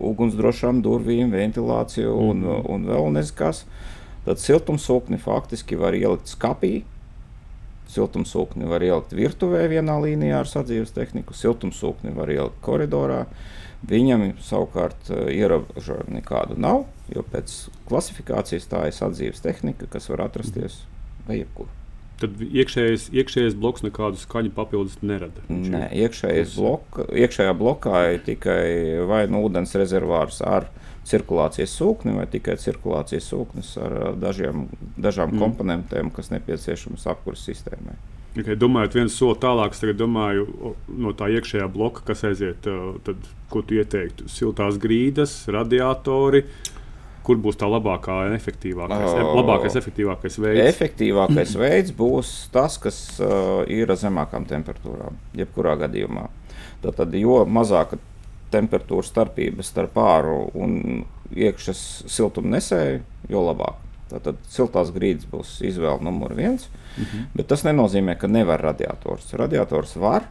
ugunsdrošām 0.00 0.80
durvīm, 0.84 1.34
ventilāciju 1.36 2.14
un, 2.14 2.40
mm 2.40 2.52
-hmm. 2.52 2.70
un 2.72 2.86
vēl 2.92 3.10
nezkas, 3.18 3.64
tad 4.24 4.40
siltumsūkni 4.40 5.18
faktiski 5.20 5.76
var 5.76 5.94
ielikt 5.94 6.32
skapī. 6.32 6.82
Siltumsūkni 7.92 8.66
var 8.66 8.82
ielikt 8.82 9.12
virtuvē 9.12 9.68
vienā 9.68 10.00
līnijā 10.00 10.40
ar 10.40 10.48
sadzīves 10.48 10.90
tehniku, 10.90 11.34
siltumsūkni 11.34 12.14
var 12.16 12.30
ielikt 12.30 12.60
koridorā. 12.62 13.20
Uh, 13.20 13.66
Viņam 13.86 14.32
savukārt 14.42 15.10
eh, 15.12 15.32
ierobežojumu 15.36 16.16
nekādu 16.18 16.56
nav, 16.58 16.86
jo 17.12 17.22
pēc 17.32 17.52
klasifikācijas 17.90 18.70
tā 18.70 18.86
ir 18.88 18.96
sadzīves 18.96 19.44
tehnika, 19.44 19.88
kas 19.90 20.08
var 20.10 20.26
atrasties 20.26 20.80
vai 21.28 21.42
jebkur. 21.42 21.68
Tad 22.16 22.40
iekšējais, 22.40 23.10
iekšējais 23.12 23.56
bloks 23.60 23.84
nekādu 23.84 24.16
skaņu 24.16 24.54
papildus 24.56 24.96
nerada. 25.04 25.42
Nē, 25.52 25.90
iekšējais 26.06 26.54
blok, 26.56 27.02
iekšējā 27.12 27.52
blokā 27.60 28.00
ir 28.14 28.22
tikai 28.24 28.62
vai 29.08 29.26
nu 29.28 29.42
ūdens 29.44 29.76
rezervārs 29.76 30.40
ar 30.40 30.70
cirkulācijas 31.06 31.76
sūkni, 31.76 32.16
vai 32.16 32.24
tikai 32.30 32.56
cirkulācijas 32.60 33.28
sūknis 33.30 33.74
ar 33.82 34.16
dažiem, 34.18 34.64
dažām 34.96 35.34
mm. 35.34 35.42
komponentiem, 35.44 36.10
kas 36.14 36.32
nepieciešamas 36.32 37.04
apkurses 37.12 37.52
sistēmai. 37.52 37.98
Okay, 38.36 38.56
domājot, 38.60 38.98
viens 38.98 39.14
solis 39.16 39.40
tālāk, 39.40 39.72
es 39.72 39.96
domāju, 39.96 40.74
no 40.92 41.12
tā 41.16 41.30
iekšējā 41.32 41.68
bloka, 41.72 42.02
kas 42.10 42.24
aiziet, 42.28 42.66
tad, 43.06 43.28
ko 43.52 43.62
tu 43.64 43.78
ieteiktu? 43.78 44.28
Siltās 44.28 44.76
grīdas, 44.80 45.38
radiatori. 45.52 46.42
Kur 47.26 47.40
būs 47.42 47.58
tā 47.58 47.66
labākā, 47.66 48.20
efektīvākais, 48.36 49.06
uh, 49.10 49.30
labākais, 49.40 49.76
efektīvākais 49.80 50.36
veids? 50.38 50.62
Efektīvākais 50.70 51.54
veids 51.62 51.94
būs 51.96 52.34
tas, 52.54 52.78
kas 52.82 53.00
uh, 53.18 53.64
ir 53.66 53.90
zemākām 53.98 54.46
temperatūrām, 54.46 55.18
jebkurā 55.38 55.74
gadījumā. 55.80 56.28
Tad, 56.86 57.16
jo 57.18 57.40
mazāka 57.50 57.98
temperatūra 58.54 59.06
starpības 59.06 59.72
starp 59.72 59.98
āru 59.98 60.36
un 60.54 61.02
iekšas 61.34 61.80
siltumnesēju, 62.14 63.02
jo 63.32 63.42
labāk. 63.48 63.82
Tātad 64.06 64.38
siltās 64.50 64.92
grīdas 64.94 65.26
būs 65.26 65.56
izvēle 65.66 66.04
numur 66.06 66.34
viens. 66.38 66.68
Uh 66.68 67.02
mhm. 67.02 67.06
-huh. 67.10 67.26
Bet 67.34 67.46
tas 67.46 67.64
nenozīmē, 67.64 68.18
ka 68.18 68.26
nevar 68.26 68.60
radiators. 68.62 69.32
Radiators 69.34 69.96
var. 69.96 70.30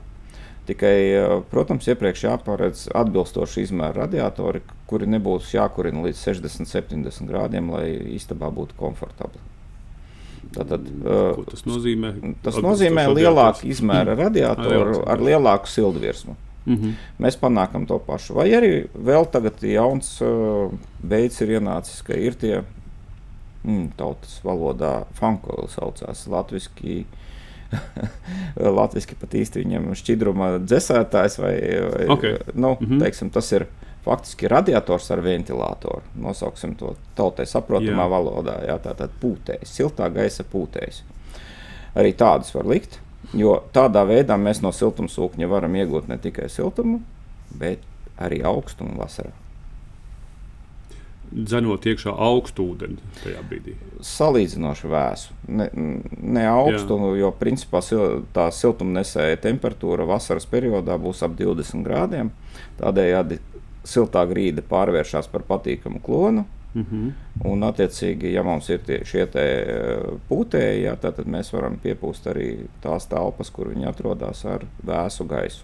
Tikai, 0.66 1.00
eh, 1.14 1.34
protams, 1.52 1.88
iepriekš 1.88 2.24
jāparedz 2.26 2.88
atbilstoši 2.98 3.68
izmēra 3.68 4.06
radiatori, 4.06 4.64
kuri 4.90 5.10
nebūtu 5.10 5.58
jākurina 5.58 6.06
līdz 6.08 6.24
60, 6.24 6.70
70 6.72 7.30
grādiem, 7.30 7.70
lai 7.74 7.90
istabā 8.18 8.50
būtu 8.54 8.78
komfortabli. 8.80 9.44
Tātad, 10.56 10.86
Ko 11.36 11.44
tas 11.50 11.66
nozīmē? 11.66 12.12
Tas 12.46 12.58
nozīmē 12.62 13.08
lielāku 13.10 13.66
izmēra 13.68 14.14
radiatoru 14.16 15.02
ar 15.10 15.20
lielāku 15.20 15.68
sildvirsmu. 15.68 16.36
Mm 16.66 16.76
-hmm. 16.76 16.94
Mēs 17.20 17.38
panākam 17.38 17.88
to 17.88 18.00
pašu. 18.00 18.34
Vai 18.34 18.50
arī 18.50 18.88
vēl 18.94 19.26
tagad 19.32 19.62
jauns 19.64 20.22
uh, 20.22 20.72
veids 21.02 21.42
ir 21.42 21.50
ienācis, 21.60 22.02
ka 22.04 22.14
ir 22.14 22.34
tie 22.34 22.64
mm, 23.64 23.92
tautas 23.98 24.40
valodā 24.44 25.06
fankoili 25.14 25.70
saucās 25.70 26.28
latviski. 26.28 27.06
Latvijasiski 28.80 29.18
pat 29.20 29.36
īsti 29.36 29.64
viņam 29.64 29.90
šķidruma 29.98 30.52
dzēsētājs, 30.64 31.40
vai, 31.42 31.56
vai 31.92 32.06
okay. 32.16 32.38
nu, 32.54 32.76
mm 32.80 32.88
-hmm. 32.88 33.04
teiksim, 33.04 33.30
tas 33.30 33.52
ir 33.52 33.68
faktiski 34.06 34.48
radiators 34.48 35.12
ar 35.12 35.22
ventilatoru. 35.22 36.02
Nosauksim 36.22 36.76
to 36.76 36.96
tautai 37.16 37.46
saprotamā 37.46 38.06
jā. 38.06 38.10
valodā. 38.10 38.60
Jā, 38.68 38.78
tā 38.80 38.94
tad 38.96 39.16
pūtējs, 39.22 39.72
siltā 39.80 40.10
gaisa 40.14 40.44
pūtējs. 40.44 41.02
Arī 41.96 42.14
tādus 42.14 42.54
var 42.56 42.68
likt, 42.68 43.00
jo 43.34 43.64
tādā 43.74 44.06
veidā 44.06 44.38
mēs 44.38 44.62
no 44.62 44.72
siltumsūkņa 44.72 45.48
varam 45.50 45.76
iegūt 45.76 46.08
ne 46.08 46.18
tikai 46.18 46.50
siltumu, 46.50 47.02
bet 47.60 47.80
arī 48.18 48.44
augstumu 48.44 49.00
vasarā 49.00 49.45
dzenot 51.32 51.86
iekšā 51.86 52.14
augstu 52.28 52.66
ūdeni 52.72 52.98
tajā 53.24 53.42
brīdī. 53.50 53.76
Salīdzinoši 54.06 54.92
vēsu. 54.92 55.36
Ne, 55.48 55.70
ne 55.74 56.46
augstu, 56.50 56.98
Jā. 57.02 57.12
jo 57.22 57.32
principā 57.40 57.82
tā 58.36 58.48
siltumnesēja 58.54 59.42
temperatūra 59.44 60.08
vasaras 60.10 60.48
periodā 60.50 60.98
būs 61.02 61.24
ap 61.26 61.38
20 61.40 61.86
grādiem. 61.86 62.32
Tādējādi 62.80 63.40
siltā 63.86 64.26
grīda 64.30 64.66
pārvēršas 64.66 65.30
par 65.32 65.46
patīkamu 65.48 66.02
klonu. 66.04 66.46
Mm 66.76 66.86
-hmm. 66.92 67.12
Un, 67.52 67.64
attiecīgi, 67.64 68.34
ja 68.34 68.44
mums 68.44 68.70
ir 68.70 68.80
tie, 68.80 69.00
šie 69.06 69.28
pūtēji, 70.30 70.82
jā, 70.84 70.96
tad 70.96 71.20
mēs 71.26 71.54
varam 71.54 71.78
piepūst 71.84 72.28
arī 72.28 72.68
tās 72.82 73.08
telpas, 73.08 73.50
kur 73.50 73.68
viņi 73.68 73.88
atrodas 73.88 74.46
ar 74.46 74.66
vēsu 74.84 75.24
gaisu. 75.24 75.64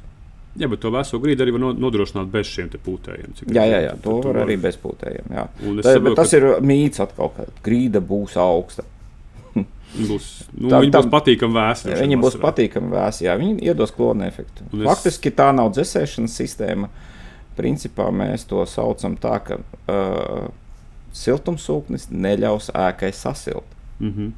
Jā, 0.60 0.68
bet 0.68 0.82
to 0.84 0.90
veselu 0.92 1.22
grīdu 1.24 1.46
arī 1.46 1.54
var 1.56 1.62
nodrošināt 1.80 2.32
bez 2.32 2.50
šiem 2.52 2.72
pūtējiem. 2.76 3.36
Jā, 3.56 3.64
jā, 3.70 3.78
jā, 3.86 3.92
to 4.04 4.18
var 4.26 4.42
arī 4.44 4.58
bez 4.60 4.76
pūtējiem. 4.82 5.30
Tā, 5.32 5.46
saprotu, 5.86 6.16
tas 6.20 6.34
ir 6.36 6.48
mīts 6.68 7.00
atkal, 7.04 7.32
ka 7.38 7.46
grīda 7.64 8.02
būs 8.04 8.36
augsta. 8.42 8.84
būs, 10.10 10.28
nu, 10.58 10.74
tā, 10.74 10.82
viņi 10.84 10.92
būs 10.98 11.08
patīkami 11.14 11.56
vēsi. 11.56 11.94
Viņi 11.96 12.20
būs 12.20 12.36
patīkami 12.44 12.92
vēsi, 12.98 13.26
jā, 13.30 13.38
viņi 13.40 13.72
iedos 13.72 13.96
klonu 13.96 14.28
efektu. 14.28 14.68
Un 14.74 14.84
Faktiski 14.90 15.32
es... 15.32 15.38
tā 15.40 15.48
nav 15.56 15.72
dzēsēšanas 15.78 16.36
sistēma. 16.44 16.92
Principā 17.56 18.10
mēs 18.16 18.44
to 18.48 18.66
saucam 18.68 19.16
tā, 19.20 19.38
ka 19.48 19.60
uh, 19.62 20.52
siltumsūknis 21.16 22.10
neļaus 22.12 22.74
ēkai 22.76 23.12
sasilt. 23.16 23.78
Mm 24.00 24.12
-hmm. 24.12 24.32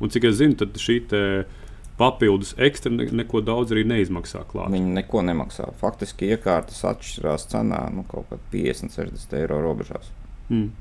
Un 0.00 0.12
cik 0.12 0.24
es 0.28 0.36
zinu, 0.40 0.56
tad 0.56 0.76
šī 0.76 0.98
te, 1.08 1.22
papildus 1.98 2.54
ekstra 2.60 2.92
neko 2.92 3.40
daudz 3.44 3.74
arī 3.74 3.84
neizmaksā. 3.88 4.44
Klāt. 4.50 4.72
Viņi 4.74 4.96
neko 5.00 5.22
nemaksā. 5.26 5.70
Faktiski 5.80 6.32
iekārtas 6.34 6.82
atšķirās 6.92 7.48
cenā 7.52 7.86
nu, 7.94 8.04
kaut 8.08 8.28
kādā 8.30 8.42
50, 8.52 8.96
60 8.96 9.38
eiro 9.40 9.60
robežās. 9.64 10.10
Mm. 10.48 10.72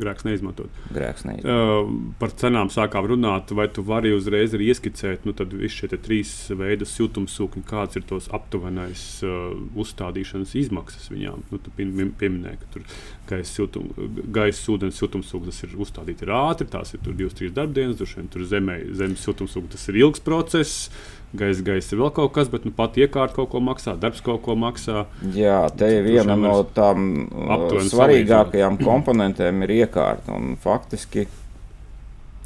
Grēks 0.00 0.26
neizmantot. 0.26 0.72
Grēks 0.94 1.26
neizmantot. 1.28 1.50
Uh, 1.50 2.14
par 2.18 2.32
cenām 2.40 2.70
sākām 2.72 3.06
runāt, 3.12 3.52
vai 3.54 3.68
tu 3.70 3.84
vari 3.86 4.10
uzreiz 4.16 4.56
arī 4.56 4.72
ieskicēt, 4.72 5.26
nu, 5.28 5.34
tad 5.36 5.54
visi 5.54 5.82
šie 5.82 6.00
trīs 6.02 6.32
veidi 6.58 6.88
siltumsūkņi, 6.88 7.62
kāds 7.68 8.00
ir 8.00 8.06
tos 8.08 8.26
aptuvenais 8.34 9.04
uh, 9.26 9.52
uzstādīšanas 9.78 10.56
izmaksas 10.64 11.10
viņām. 11.12 11.44
Nu, 11.52 11.60
tu 11.62 11.74
pieminēji, 11.78 12.60
ka 12.62 12.72
tur 12.74 12.88
gaisa, 13.30 13.50
siltum, 13.52 13.92
gaisa 14.34 14.74
ūdens 14.74 14.98
siltumsūknis 14.98 15.62
ir 15.68 15.76
uzstādīts 15.86 16.26
ātri, 16.34 16.70
tās 16.72 16.96
ir 16.96 17.04
divas, 17.12 17.36
trīs 17.38 17.54
darbdienas, 17.54 18.02
tur 18.32 18.48
zemē, 18.48 18.80
zemes 18.98 19.22
siltumsūknis 19.22 19.74
tas 19.74 19.88
ir 19.90 20.00
ilgs 20.02 20.22
process 20.24 20.88
gaisa, 21.38 21.62
gaisa 21.66 21.94
ir 21.94 22.02
vēl 22.02 22.12
kaut 22.14 22.34
kas, 22.34 22.50
bet 22.52 22.66
nu, 22.66 22.72
pat 22.74 22.98
iekārta 23.00 23.36
kaut 23.38 23.50
ko 23.52 23.62
maksā, 23.64 23.96
darbs 24.00 24.22
kaut 24.24 24.42
ko 24.44 24.56
maksā. 24.58 25.04
Jā, 25.34 25.64
te 25.76 25.90
ir 25.98 26.06
viena 26.06 26.36
no 26.38 26.56
tām 26.76 27.08
uh, 27.28 27.64
svarīgākajām 27.90 28.78
komponentēm 28.82 29.64
ir 29.66 29.74
iekārta. 29.82 30.38
Faktiski 30.62 31.26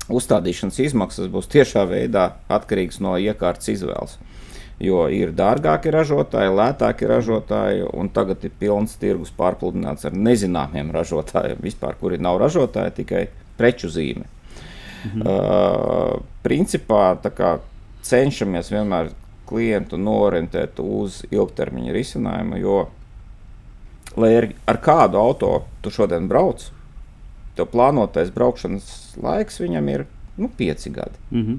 uzstādīšanas 0.08 0.80
izmaksas 0.86 1.28
būs 1.32 1.50
tiešā 1.52 1.84
veidā 1.88 2.30
atkarīgas 2.52 3.02
no 3.04 3.16
iekārtas 3.20 3.74
izvēles. 3.74 4.16
Jo 4.78 5.08
ir 5.10 5.32
dārgāki 5.34 5.90
ražotāji, 5.90 6.54
lētāki 6.54 7.08
ražotāji, 7.10 7.82
un 7.98 8.10
tagad 8.14 8.44
ir 8.46 8.52
pilns 8.60 8.94
tirgus 9.00 9.32
pārpludināts 9.34 10.06
ar 10.06 10.14
nezināmiem 10.14 10.92
ražotājiem, 10.94 11.58
vispār, 11.64 11.98
kuri 11.98 12.20
nav 12.22 12.38
ražotāji, 12.44 12.94
tikai 13.00 13.24
preču 13.58 13.90
zīme. 13.90 14.28
Mhm. 15.08 15.26
Uh, 15.26 16.20
principā, 16.46 17.16
kā, 17.34 17.58
cenšamies 18.08 18.72
vienmēr 18.72 19.12
klientu 19.48 19.98
norientēt 20.00 20.80
uz 20.82 21.22
ilgtermiņa 21.30 21.94
risinājumu, 21.96 22.58
jo, 22.60 22.78
lai 24.20 24.34
ar, 24.42 24.48
ar 24.68 24.80
kādu 24.84 25.20
auto 25.20 25.52
tu 25.84 25.92
šodien 25.94 26.28
brauc, 26.28 26.66
tev 27.56 27.70
plānotais 27.72 28.30
braukšanas 28.34 29.18
laiks 29.22 29.60
viņam 29.62 29.88
ir 29.94 30.06
nu, 30.38 30.50
5 30.58 30.90
gadi. 30.94 31.22
Mm 31.30 31.46
-hmm. 31.46 31.58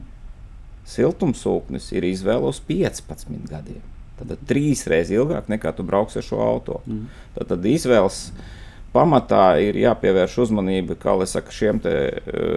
Siltumsūknis 0.89 1.91
ir 1.93 2.03
izvēle 2.03 2.49
uz 2.49 2.61
15 2.67 3.49
gadiem. 3.49 3.81
Tad 4.19 4.37
trīs 4.47 4.87
reizes 4.87 5.15
ilgāk 5.15 5.47
nekā 5.47 5.71
tu 5.75 5.83
brauksi 5.83 6.19
ar 6.19 6.23
šo 6.23 6.39
auto. 6.43 6.81
Mm. 6.85 7.05
Tad, 7.35 7.47
tad 7.47 7.65
izvēles 7.65 8.31
pamatā 8.93 9.59
ir 9.61 9.77
jāpievērš 9.79 10.37
uzmanība 10.45 10.97
saka, 11.25 11.51
šiem 11.51 11.81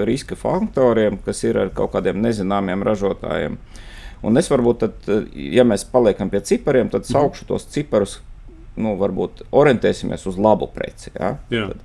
riska 0.08 0.36
faktoriem, 0.36 1.18
kas 1.24 1.44
ir 1.44 1.58
ar 1.58 1.70
kaut 1.74 1.92
kādiem 1.92 2.20
nezināmiem 2.22 2.82
ražotājiem. 2.82 3.58
Un 4.22 4.38
es 4.38 4.48
varbūt, 4.50 4.84
tad, 4.84 5.30
ja 5.34 5.64
mēs 5.66 5.84
paliekam 5.84 6.30
pie 6.30 6.40
cipariem, 6.40 6.88
tad 6.88 7.02
mhm. 7.02 7.12
saukšu 7.12 7.48
tos 7.48 7.66
ciparus, 7.66 8.20
nu, 8.76 8.94
varbūt 9.00 9.44
orientēsimies 9.52 10.26
uz 10.30 10.38
labu 10.38 10.68
preci. 10.72 11.10
Ja? 11.16 11.34
Jā. 11.52 11.66
Tad, 11.72 11.82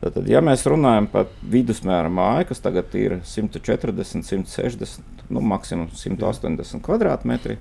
tad, 0.00 0.14
tad, 0.14 0.30
ja 0.30 0.40
mēs 0.44 0.64
runājam 0.70 1.10
par 1.10 1.28
vidusmēra 1.42 2.08
māju, 2.12 2.52
kas 2.52 2.62
tagad 2.62 2.94
ir 2.98 3.18
140, 3.26 4.22
160, 4.30 5.26
nu, 5.32 5.42
maksimums 5.52 5.98
180 6.06 6.84
kvadrātmetri, 6.86 7.58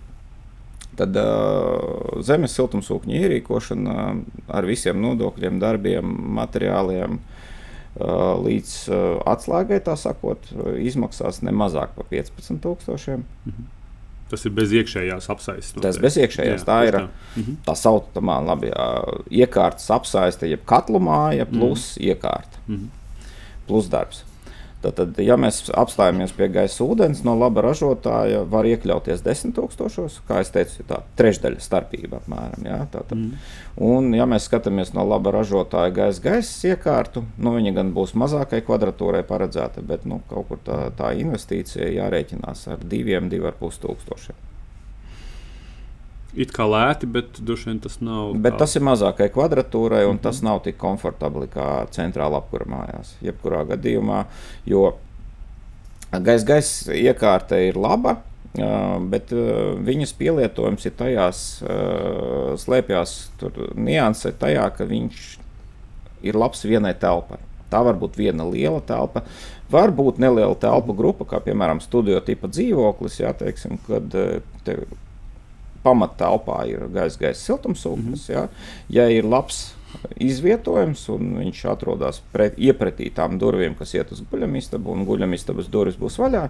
tad 1.02 1.18
uh, 1.18 2.22
zemes 2.26 2.56
siltumsūkņa 2.58 3.20
ierīkošana 3.26 3.98
ar 4.54 4.70
visiem 4.70 5.02
nodokļiem, 5.04 5.60
darbiem, 5.62 6.16
materiāliem. 6.38 7.20
Uh, 7.92 8.38
līdz 8.40 8.74
uh, 8.88 9.00
atslēgai, 9.28 9.82
tā 9.84 9.98
sakot, 10.00 10.46
izmaksās 10.80 11.42
ne 11.44 11.52
mazāk 11.52 11.92
par 11.98 12.08
15,000. 12.08 13.20
Mhm. 13.50 13.70
Tas 14.32 14.46
ir 14.48 14.54
bez 14.56 14.72
iekšējās 14.80 15.26
apsaistes. 15.34 15.84
Tas 15.84 15.98
bez 16.00 16.16
iekšējās. 16.22 16.62
Jā, 16.62 16.68
tā 16.70 16.78
ir 16.88 16.96
tā, 16.96 17.02
mhm. 17.36 17.58
tā 17.68 17.76
saucamā 17.76 18.38
labi, 18.48 18.72
iekārtas 19.42 19.90
apsaiste, 19.92 20.48
jeb 20.48 20.64
katlu 20.64 21.02
māja 21.04 21.44
plus 21.50 21.98
mm. 21.98 22.06
iekārta. 22.14 22.62
Mm. 22.72 22.86
Plus 23.68 23.92
darbs. 23.92 24.24
Tad, 24.82 25.20
ja 25.22 25.38
mēs 25.38 25.64
apstājamies 25.78 26.34
pie 26.34 26.48
gaisa 26.50 26.82
ūdens, 26.86 27.22
no 27.28 27.36
laba 27.38 27.62
ražotāja 27.68 28.42
var 28.50 28.66
iekļauties 28.66 29.22
10,000, 29.26 30.22
kā 30.28 30.42
jau 30.42 30.50
teicu, 30.56 30.86
tā 30.90 31.02
trešdaļa 31.20 31.62
starpība 31.62 32.22
apmēram. 32.22 32.66
Ja, 32.66 32.80
tātad. 32.90 33.18
mm. 33.18 33.50
Un, 33.86 34.12
ja 34.18 34.26
mēs 34.30 34.50
skatāmies 34.50 34.94
no 34.98 35.06
laba 35.08 35.36
ražotāja 35.38 35.94
gaisa 35.96 36.26
gaisa 36.26 36.74
iekārtu, 36.74 37.26
nu, 37.38 37.56
viņa 37.58 37.76
gan 37.78 37.94
būs 37.96 38.16
mazākai 38.18 38.64
kvadratūrai 38.66 39.24
paredzēta, 39.28 39.86
bet 39.86 40.08
nu, 40.10 40.22
kaut 40.30 40.50
kur 40.50 40.64
tā, 40.66 40.84
tā 40.98 41.14
investīcija 41.22 41.92
jārēķinās 42.02 42.68
ar 42.74 42.88
2,5 42.96 43.84
tūkstošiem. 43.86 44.51
It 46.32 46.54
kā 46.56 46.64
lēti, 46.64 47.10
bet 47.12 47.42
droši 47.44 47.68
vien 47.68 47.80
tas 47.84 47.98
nav. 48.00 48.32
Bet 48.40 48.56
tā. 48.56 48.64
tas 48.64 48.76
ir 48.80 48.86
mazākai 48.88 49.28
kvadratūrai, 49.34 50.06
un 50.06 50.14
mm 50.14 50.18
-hmm. 50.18 50.24
tas 50.24 50.42
nav 50.42 50.62
tik 50.64 50.78
komfortabli 50.78 51.48
kā 51.52 51.86
centrāla 51.92 52.40
apkūra 52.40 52.68
mājās. 52.72 53.16
Jebkurā 53.22 53.66
gadījumā, 53.68 54.26
jo 54.66 54.94
gaisa 56.12 56.46
gaisa 56.46 56.94
iekārta 56.94 57.60
ir 57.60 57.78
laba. 57.78 58.18
Bet 59.08 59.32
viņas 59.88 60.12
pielietojums 60.20 60.86
ir 60.86 60.92
tajās, 60.92 61.64
slēpjas 62.60 63.14
niansē 63.76 64.34
tajā, 64.36 64.66
ka 64.76 64.84
viņš 64.86 65.38
ir 66.28 66.36
labs 66.36 66.66
vienai 66.68 66.94
telpai. 66.94 67.40
Tā 67.72 67.80
var 67.84 67.96
būt 67.96 68.18
viena 68.20 68.44
liela 68.44 68.82
telpa, 68.84 69.24
var 69.72 69.94
būt 69.96 70.20
neliela 70.20 70.56
telpu 70.60 70.94
grupa, 70.94 71.26
kā 71.26 71.40
piemēram 71.40 71.80
studio 71.80 72.20
tipa 72.20 72.50
dzīvoklis, 72.52 73.22
jā, 73.22 73.32
teiksim, 73.40 73.80
kad 73.88 74.12
te 74.66 74.76
pamattelpā 75.84 76.64
ir 76.70 76.88
gaisa, 76.94 77.20
gaisa 77.20 77.42
siltumsūknis. 77.42 78.30
Mm 78.30 78.36
-hmm. 78.36 78.50
ja. 78.90 79.04
ja 79.04 79.10
ir 79.10 79.26
labs 79.26 79.74
izvietojums, 80.22 81.04
un 81.10 81.36
viņš 81.40 81.66
atrodas 81.72 82.22
pret, 82.32 82.58
iepratī 82.58 83.12
tām 83.14 83.38
durvīm, 83.42 83.76
kas 83.78 83.94
iet 83.94 84.12
uz 84.12 84.24
guļamistabu, 84.32 84.92
un 84.92 85.06
guļamistabas 85.08 85.70
durvis 85.72 86.00
būs 86.00 86.20
vaļā, 86.22 86.48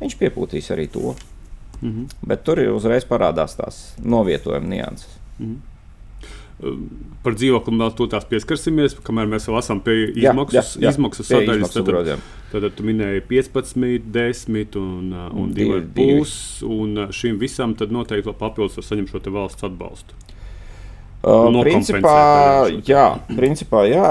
viņš 0.00 0.16
piepūtīs 0.20 0.70
arī 0.74 0.88
to. 0.92 1.14
Mm 1.80 1.90
-hmm. 1.90 2.26
Bet 2.26 2.44
tur 2.44 2.58
ir 2.58 2.70
uzreiz 2.70 3.04
parādās 3.04 3.56
tās 3.56 3.94
novietojuma 3.98 4.66
nianses. 4.66 5.18
Mm 5.38 5.46
-hmm. 5.46 5.60
Par 7.22 7.34
dzīvokli 7.34 7.78
vēl 7.78 7.94
to 7.96 8.06
tās 8.06 8.24
pieskarsimies, 8.24 8.94
kamēr 8.94 9.26
mēs 9.26 9.48
vēl 9.48 9.58
esam 9.58 9.80
pie 9.80 10.12
izmaksu, 10.14 10.56
jā, 10.56 10.62
jā, 10.62 10.80
jā. 10.80 10.90
izmaksu 10.90 11.22
sadaļas. 11.22 11.72
Tad, 11.72 11.86
tad, 11.86 12.18
tad 12.60 12.74
tu 12.76 12.84
minēji 12.86 13.22
15, 13.30 14.10
10 14.12 14.76
un, 14.80 15.14
un 15.42 15.54
2,5. 15.56 16.34
Un 16.68 17.06
šim 17.14 17.38
visam 17.40 17.72
noteikti 17.78 18.28
vēl 18.28 18.36
papildus 18.38 18.76
var 18.80 18.88
saņemt 18.90 19.14
šo 19.14 19.22
valsts 19.32 19.68
atbalstu. 19.68 20.18
Uh, 21.22 21.54
principā, 21.62 22.16
jā, 22.82 23.04
principā, 23.30 23.84
jā, 23.86 24.06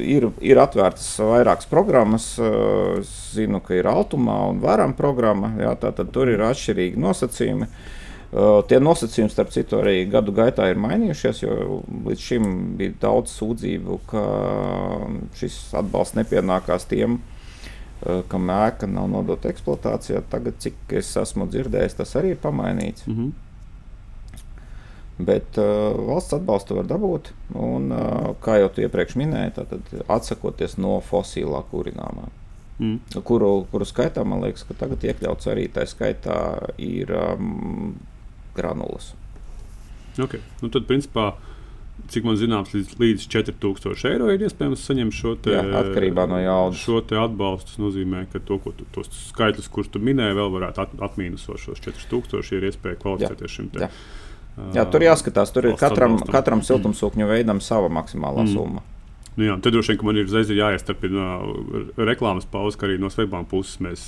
ir, 0.00 0.30
ir 0.40 0.60
atvērtas 0.62 1.10
vairākas 1.20 1.68
programmas. 1.68 2.30
Es 2.40 3.10
zinu, 3.36 3.60
ka 3.60 3.76
ir 3.76 3.90
Altumā 3.90 4.38
un 4.48 4.62
Varam 4.64 4.96
programma. 4.96 5.52
Jā, 5.60 5.74
tātad 5.82 6.08
tur 6.14 6.32
ir 6.32 6.40
atšķirīgi 6.46 6.96
nosacījumi. 7.04 7.68
Uh, 7.68 7.88
Uh, 7.90 7.99
tie 8.70 8.78
nosacījumi, 8.78 9.32
starp 9.32 9.50
citu, 9.50 9.80
arī 9.80 10.04
gadu 10.10 10.32
gaitā 10.34 10.68
ir 10.70 10.78
mainījušies, 10.78 11.42
jo 11.42 11.80
līdz 12.06 12.22
šim 12.22 12.48
bija 12.78 12.94
daudz 13.02 13.34
sūdzību, 13.34 13.98
ka 14.10 14.24
šis 15.40 15.58
atbalsts 15.80 16.18
nepienākās 16.20 16.86
tiem, 16.90 17.18
uh, 17.18 18.20
kam 18.30 18.52
ēka 18.54 18.86
nav 18.90 19.10
nodota 19.10 19.50
eksploatācijā. 19.50 20.22
Tagad, 20.30 20.60
cik 20.62 20.94
es 21.00 21.10
esmu 21.18 21.48
dzirdējis, 21.50 21.98
tas 21.98 22.14
arī 22.20 22.36
ir 22.36 22.42
pamainīts. 22.42 23.06
Mm 23.08 23.16
-hmm. 23.16 23.30
Bet 25.26 25.58
uh, 25.58 25.98
valsts 26.06 26.32
atbalstu 26.32 26.78
var 26.78 26.86
dabūt, 26.86 27.32
un, 27.54 27.90
uh, 27.92 28.30
kā 28.40 28.60
jau 28.60 28.70
iepriekš 28.76 29.16
minēji, 29.16 29.52
tad 29.54 29.74
atsakoties 30.08 30.78
no 30.78 31.00
fosilā 31.10 31.64
kurināmā. 31.72 32.30
Mm. 32.80 33.00
Kuru, 33.24 33.66
kuru 33.70 33.84
skaitā 33.84 34.24
man 34.24 34.40
liekas, 34.40 34.64
ka 34.64 34.74
tagad 34.74 35.02
iekļauts 35.04 35.50
arī 35.52 35.66
tā 35.68 35.84
skaitā 35.84 36.38
ir 36.78 37.12
um, 37.12 37.98
granulas. 38.60 39.14
Okay. 40.20 40.42
Nu, 40.60 40.68
tad, 40.72 40.86
principā, 40.88 41.32
cik 42.10 42.26
man 42.26 42.38
zināms, 42.40 42.72
līdz, 42.74 42.96
līdz 43.00 43.26
4000 43.32 44.08
eiro 44.10 44.30
ir 44.32 44.44
iespējams 44.46 44.86
saņemt 44.88 45.16
šo 45.16 45.34
te, 45.44 45.54
Jā, 45.54 45.64
atkarībā 45.82 46.26
no 46.30 46.40
jaudas. 46.40 46.80
Šo 46.82 47.00
atbalstu. 47.22 47.72
Tas 47.72 47.82
nozīmē, 47.82 48.24
ka 48.32 48.42
to, 48.42 48.58
ko 48.62 48.74
tu, 48.76 48.86
tos 48.94 49.10
skaitļus, 49.30 49.70
kurus 49.72 49.92
tu 49.92 50.02
minēji, 50.02 50.38
vēl 50.38 50.50
varētu 50.56 50.84
at, 50.84 50.96
atmīnusot 51.10 51.62
šos 51.62 51.84
4000, 51.86 52.56
ir 52.58 52.70
iespēja 52.70 53.00
kvalificēties 53.02 53.58
šim 53.58 53.70
te. 53.74 53.86
Jā. 53.86 53.92
Jā, 54.74 54.84
tur 54.92 55.04
jāskatās, 55.04 55.52
tur 55.54 55.70
ir 55.70 55.76
katram, 55.78 56.18
atbalstam. 56.18 56.34
katram 56.34 56.62
siltumsūkņu 56.66 57.28
veidam 57.30 57.62
sava 57.64 57.88
maksimālā 57.92 58.44
mm. 58.44 58.52
summa. 58.52 58.82
Nu 59.38 59.46
jā, 59.46 59.54
tad 59.62 59.72
droši 59.72 59.94
vien 59.94 60.08
man 60.08 60.18
ir 60.20 60.26
uzreiz 60.28 60.50
jāiestarpina 60.52 61.28
reklāmas 61.96 62.48
pauze, 62.50 62.76
ka 62.76 62.88
arī 62.88 62.98
no 63.00 63.08
Svetbānijas 63.12 63.48
puses 63.48 63.80
mēs 63.80 64.04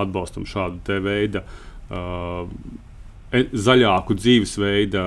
atbalstam 0.00 0.46
šādu 0.48 0.96
veidu 1.04 1.44
uh, 1.44 2.48
zaļāku 3.52 4.16
dzīvesveidu 4.18 5.02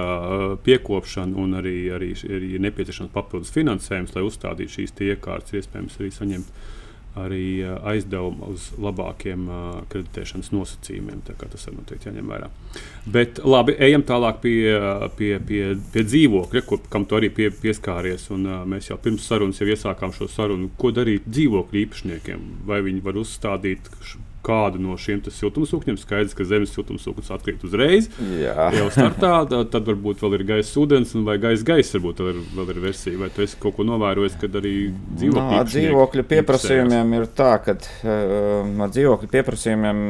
piekopšanu 0.65 1.39
un 1.43 1.59
arī, 1.59 1.77
arī, 1.95 2.11
arī 2.27 2.55
ir 2.57 2.65
nepieciešams 2.65 3.13
papildus 3.13 3.53
finansējums, 3.55 4.15
lai 4.15 4.25
uzstādītu 4.27 4.79
šīs 4.79 4.95
iekārtas, 5.09 5.55
iespējams, 5.61 5.97
arī 6.01 6.11
saņemt 6.15 6.59
arī 7.19 7.65
aizdevumu 7.65 8.51
uz 8.53 8.69
labākiem 8.79 9.47
kreditēšanas 9.91 10.51
nosacījumiem. 10.53 11.23
Tas 11.25 11.67
ir 11.67 11.75
noteikti 11.75 12.09
jāņem 12.09 12.31
vērā. 12.31 12.49
Bet 13.09 13.41
labi, 13.43 13.75
ejam 13.81 14.05
tālāk 14.07 14.41
pie, 14.43 14.57
pie, 15.17 15.31
pie, 15.49 15.61
pie 15.93 16.05
dzīvokļa, 16.05 16.63
ko, 16.69 16.79
kam 16.93 17.07
tu 17.09 17.17
arī 17.19 17.31
pie, 17.33 17.49
pieskāries. 17.63 18.29
Un, 18.35 18.45
mēs 18.69 18.91
jau 18.91 18.99
pirms 19.01 19.25
sarunas 19.25 19.61
jau 19.61 19.69
iesākām 19.69 20.13
šo 20.15 20.29
sarunu, 20.31 20.71
ko 20.79 20.93
darīt 20.95 21.27
dzīvokļu 21.27 21.83
īpašniekiem. 21.85 22.49
Vai 22.69 22.83
viņi 22.85 23.05
var 23.05 23.19
uzstādīt 23.19 23.89
kādu 24.49 24.81
no 24.81 24.97
šiem 24.99 25.21
siltumsūkņiem. 25.29 25.97
Skaidrs, 25.99 26.35
ka 26.37 26.47
zemes 26.47 26.73
siltumsūknis 26.75 27.31
atkrīt 27.33 27.63
uzreiz. 27.67 28.09
Jā. 28.39 28.69
Jau 28.75 28.87
startā, 28.93 29.31
tad, 29.49 29.69
tad 29.73 29.87
varbūt 29.89 30.23
vēl 30.23 30.39
ir 30.39 30.45
gaisa 30.53 30.79
ūdens, 30.81 31.13
vai 31.27 31.37
gaisa 31.41 31.67
gaisa. 31.67 31.97
Varbūt 31.97 32.23
vēl 32.23 32.31
ir, 32.33 32.41
vēl 32.57 32.73
ir 32.73 32.81
versija, 32.83 33.19
vai 33.21 33.29
tu 33.33 33.43
esi 33.45 33.59
kaut 33.61 33.77
ko 33.77 33.85
novērojis, 33.87 34.37
kad 34.41 34.57
arī 34.59 34.73
dzīvokļu, 35.19 35.61
dzīvokļu 35.69 36.25
pieprasījumiem 36.33 37.15
ir 37.19 37.27
tā, 37.37 37.51
ka 37.65 37.75
uh, 37.75 38.83
ar 38.85 38.93
dzīvokļu 38.95 39.31
pieprasījumiem 39.33 40.03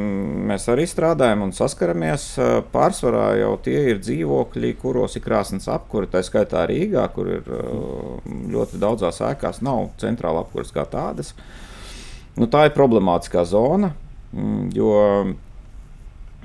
mēs 0.50 0.68
arī 0.72 0.86
strādājam 0.90 1.46
un 1.46 1.54
saskaramies. 1.56 2.28
Uh, 2.38 2.52
pārsvarā 2.72 3.30
jau 3.40 3.54
tie 3.64 3.78
ir 3.94 4.02
dzīvokļi, 4.04 4.74
kuros 4.80 5.18
ir 5.18 5.26
krāsnes 5.26 5.68
apkūra, 5.72 6.10
tā 6.10 6.24
skaitā 6.26 6.66
Rīgā, 6.70 7.06
kur 7.14 7.32
ir 7.38 7.50
uh, 7.54 8.20
ļoti 8.50 8.80
daudzās 8.80 9.22
ēkās 9.32 9.62
nav 9.66 9.90
centrāla 10.00 10.44
apkūras 10.44 10.72
kā 10.74 10.86
tādas. 10.90 11.34
Nu, 12.38 12.46
tā 12.50 12.68
ir 12.68 12.76
problemātiskā 12.76 13.44
zona. 13.48 13.92
Mm, 14.32 14.68
jo 14.74 14.92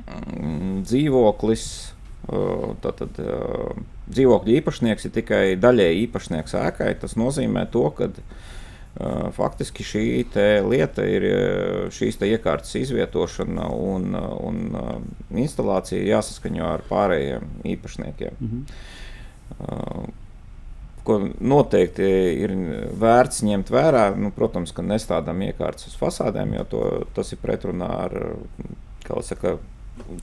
mm, 0.05 0.81
dzīvoklis, 0.87 1.67
tātad 2.81 3.19
dzīvokļa 4.09 4.57
īpašnieks 4.59 5.05
ir 5.05 5.13
tikai 5.13 5.43
daļēji 5.61 6.03
īpašnieks 6.07 6.57
ēkai. 6.57 6.91
Tas 7.03 7.13
nozīmē 7.19 7.67
to, 7.73 7.85
ka 7.93 8.09
faktiski 9.35 9.83
šī 9.85 10.05
lieta 10.65 11.05
ir 11.05 11.25
šīs 11.93 12.17
iekārtas 12.25 12.77
izvietošana 12.79 13.67
un, 13.69 14.15
un 14.15 14.61
instalācija 15.43 16.01
jāsaskaņo 16.15 16.69
ar 16.71 16.85
pārējiem 16.89 17.49
īpašniekiem. 17.75 18.37
-hmm 18.41 20.23
ko 21.05 21.19
noteikti 21.39 22.07
ir 22.43 22.53
vērts 22.99 23.43
ņemt 23.45 23.71
vērā. 23.73 24.07
Nu, 24.19 24.31
protams, 24.35 24.73
ka 24.75 24.85
nestādām 24.85 25.43
iekārtas 25.47 25.89
uz 25.91 25.95
fasādēm, 25.99 26.55
jo 26.59 26.65
to, 26.71 26.83
tas 27.17 27.31
ir 27.33 27.41
pretrunā 27.43 27.89
ar 28.07 28.17
saka, 29.25 29.57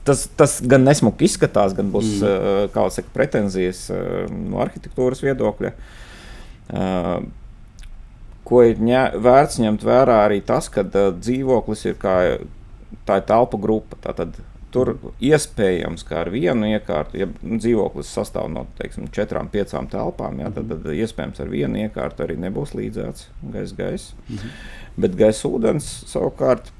tas, 0.07 0.25
tas 0.37 0.57
gan 0.67 0.83
nesmuki 0.87 1.29
izskatās, 1.29 1.75
gan 1.77 1.91
būs 1.93 2.17
mm. 2.19 2.73
uh, 2.75 2.89
saka, 2.93 3.13
pretenzijas 3.15 3.85
uh, 3.93 4.25
no 4.31 4.59
arhitektūras 4.65 5.23
viedokļa. 5.23 5.73
Uh, 6.73 7.15
ko 8.43 8.63
ir 8.67 8.81
ņē, 8.83 9.03
vērts 9.23 9.61
ņemt 9.63 9.85
vērā 9.87 10.19
arī 10.27 10.41
tas, 10.45 10.67
ka 10.71 10.83
dzīvoklis 10.85 11.87
ir 11.87 11.99
kā 11.99 12.17
tā 13.07 13.19
ir 13.19 13.27
telpu 13.27 13.59
grupa. 13.61 13.99
Tātad, 14.03 14.35
Tur 14.73 14.95
iespējams, 15.21 16.01
ka 16.07 16.23
ar 16.23 16.31
vienu 16.33 16.65
iekārtu, 16.73 17.19
ja 17.21 17.27
dzīvoklis 17.43 18.09
sastāv 18.09 18.47
no 18.49 18.65
teiksim, 18.79 19.05
četrām, 19.13 19.51
piecām 19.53 19.85
telpām, 19.91 20.39
jā, 20.41 20.49
tad, 20.55 20.71
tad 20.71 20.87
iespējams 20.89 21.43
ar 21.43 21.51
vienu 21.51 21.83
iekārtu 21.83 22.25
arī 22.25 22.39
nebūs 22.41 22.73
līdzēts 22.79 23.27
gaisa. 23.77 24.15
Mm 24.27 24.35
-hmm. 24.35 24.55
Bet 24.97 25.15
gaisa 25.19 25.47
ūdens 25.47 25.91
savukārt 26.09 26.71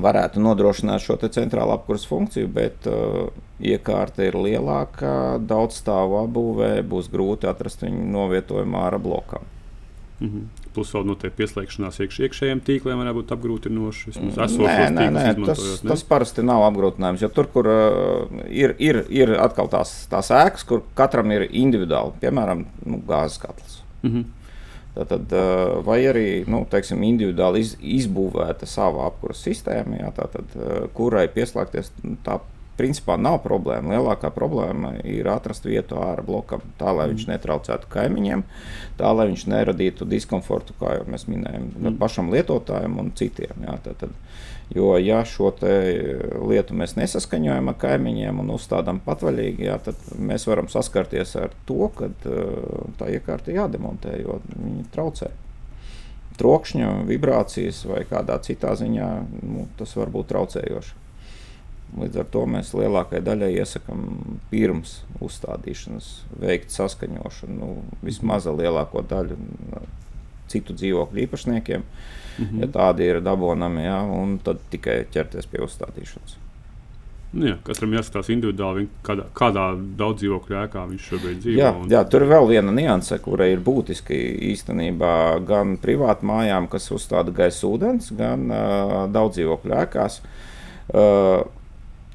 varētu 0.00 0.40
nodrošināt 0.40 1.04
šo 1.04 1.18
centrālu 1.28 1.74
apkurses 1.76 2.08
funkciju, 2.08 2.48
bet 2.48 2.86
uh, 2.86 3.28
iekārta 3.60 4.24
ir 4.24 4.34
lielāka, 4.34 5.38
daudz 5.38 5.82
stāvu 5.82 6.22
apbūvē, 6.24 6.82
būs 6.82 7.10
grūti 7.12 7.48
atrast 7.50 7.82
viņu 7.82 8.08
novietojumu 8.16 8.78
ārā 8.78 8.98
blokam. 8.98 9.42
Mm 10.20 10.28
-hmm. 10.28 10.61
Plus 10.72 10.92
vēl 10.94 11.04
noteikti 11.04 11.42
pieslēgšanās 11.42 11.98
iekš, 12.00 12.18
iekšējiem 12.26 12.60
tīkliem 12.64 13.00
varētu 13.02 13.18
būt 13.18 13.32
apgrūtinoši. 13.36 14.14
Nē, 14.22 14.86
nē, 14.94 15.08
nē, 15.12 15.24
tas, 15.44 15.64
ne? 15.82 15.90
tas 15.90 16.04
parasti 16.08 16.44
nav 16.46 16.64
apgrūtinājums. 16.70 17.24
Jo 17.24 17.28
tur, 17.34 17.48
kur 17.52 17.68
uh, 17.68 18.44
ir, 18.48 18.76
ir, 18.80 19.02
ir 19.12 19.34
atkal 19.36 19.68
tās, 19.72 19.94
tās 20.12 20.32
ēkas, 20.32 20.64
kur 20.68 20.84
katram 20.98 21.34
ir 21.34 21.48
individuāli, 21.48 22.16
piemēram, 22.22 22.64
nu, 22.88 23.02
gāzes 23.08 23.42
katls. 23.42 23.82
Mm 24.02 24.14
-hmm. 24.14 24.30
Tātad, 24.92 25.30
vai 25.84 26.02
arī 26.04 26.44
nu, 26.52 26.66
teiksim, 26.68 27.00
individuāli 27.02 27.62
iz, 27.64 27.76
izbūvēta 27.80 28.66
sava 28.68 29.06
apkūra 29.08 29.32
sistēma, 29.32 30.02
jā, 30.02 30.10
tātad, 30.18 30.56
kurai 30.92 31.28
pieslēgties, 31.32 31.88
tā 32.26 32.40
principā 32.78 33.18
nav 33.20 33.40
problēma. 33.44 33.96
Lielākā 33.96 34.32
problēma 34.34 34.94
ir 35.08 35.28
atrast 35.30 35.66
vietu 35.68 36.00
ārā 36.00 36.24
blokam, 36.26 36.64
tā 36.80 36.94
lai 36.96 37.10
viņš 37.12 37.26
mm. 37.26 37.34
netraucētu 37.34 37.90
kaimiņiem, 37.92 38.46
tā 39.00 39.12
lai 39.16 39.28
viņš 39.32 39.46
neradītu 39.52 40.08
diskomfortu, 40.08 40.76
kā 40.80 40.96
jau 40.98 41.04
mēs 41.12 41.28
minējām, 41.28 41.68
mm. 41.76 42.00
pašam 42.00 42.32
lietotājam 42.32 42.98
un 43.02 43.12
citiem. 43.18 43.66
Jā, 43.68 43.78
tātad, 43.84 44.16
Jo, 44.74 44.94
ja 44.96 45.20
šo 45.28 45.50
lietu 46.48 46.74
mēs 46.76 46.94
nesaskaņojam 46.96 47.68
ar 47.68 47.76
kaimiņiem 47.80 48.38
un 48.40 48.54
uzstādām 48.54 49.02
patvaļīgi, 49.04 49.66
jā, 49.68 49.76
tad 49.84 49.98
mēs 50.16 50.46
varam 50.48 50.70
saskarties 50.72 51.34
ar 51.36 51.52
to, 51.68 51.90
ka 51.96 52.08
uh, 52.08 52.86
tā 52.96 53.10
iekārta 53.12 53.52
jādemontē, 53.52 54.16
jo 54.22 54.38
viņi 54.54 54.86
traucē. 54.94 55.28
Trokšņa, 56.40 56.88
vibrācijas 57.10 57.82
vai 57.90 58.06
kādā 58.08 58.38
citā 58.46 58.72
ziņā 58.78 59.10
nu, 59.44 59.66
tas 59.76 59.92
var 59.98 60.12
būt 60.14 60.30
traucējoši. 60.32 61.01
Līdz 61.92 62.22
ar 62.22 62.28
to 62.32 62.46
mēs 62.48 62.70
lielākajai 62.72 63.24
daļai 63.26 63.50
iesakām 63.60 64.04
pirms 64.48 65.02
uzstādīšanas 65.20 66.06
veikt 66.40 66.72
saskaņošanu, 66.72 67.58
nu, 67.58 67.98
vismaz 68.00 68.48
lielāko 68.48 69.02
daļu 69.04 69.36
citu 70.52 70.76
dzīvokļu 70.76 71.26
īpašniekiem. 71.26 71.84
Mm 72.38 72.44
-hmm. 72.44 72.60
ja 72.64 72.68
tādi 72.72 73.10
ir 73.10 73.20
dabūnami, 73.20 73.84
ja, 73.84 74.00
un 74.08 74.38
tad 74.38 74.62
tikai 74.72 75.02
ķerties 75.12 75.46
pie 75.52 75.60
uzstādīšanas. 75.66 76.38
Nu 77.32 77.46
jā, 77.48 77.54
katram 77.64 77.94
jāskatās 77.96 78.28
individuāli, 78.32 78.88
kādā, 79.04 79.24
kādā 79.36 79.70
daudz 79.96 80.20
dzīvokļu 80.20 80.56
ēkā 80.66 80.82
viņš 80.90 81.06
šobrīd 81.08 81.38
dzīvo. 81.40 81.60
Jā, 81.60 81.70
jā, 81.88 82.02
tur 82.04 82.26
ir 82.26 82.28
vēl 82.28 82.48
viena 82.50 82.74
nianse, 82.76 83.16
kura 83.24 83.46
ir 83.48 83.62
būtiski 83.64 84.18
īstenībā 84.52 85.14
gan 85.48 85.78
privātu 85.80 86.28
mājām, 86.28 86.68
kas 86.68 86.90
uzstāda 86.92 87.32
gaisa 87.32 87.66
ūdens, 87.68 88.10
gan 88.16 88.52
uh, 88.52 89.08
daudz 89.12 89.38
dzīvokļu 89.38 89.76
ēkās. 89.80 90.20
Uh, 90.92 91.48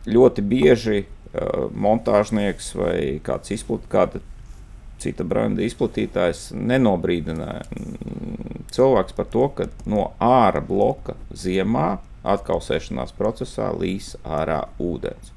ļoti 0.07 0.43
bieži 0.47 1.03
uh, 1.03 1.67
montāžnieks 1.73 2.73
vai 2.77 2.97
kāds 3.23 3.53
izplat, 3.55 3.85
kāda 3.91 4.23
cita 5.01 5.25
brenda 5.27 5.61
izplatītājs 5.61 6.49
nenobrīdināja 6.57 7.65
cilvēks 8.73 9.15
par 9.17 9.27
to, 9.31 9.47
ka 9.55 9.67
no 9.89 10.11
ārā 10.23 10.61
bloka 10.65 11.15
ziemā 11.31 11.97
atkausēšanās 12.27 13.13
procesā 13.17 13.69
līs 13.77 14.15
ārā 14.25 14.63
ūdens. 14.83 15.33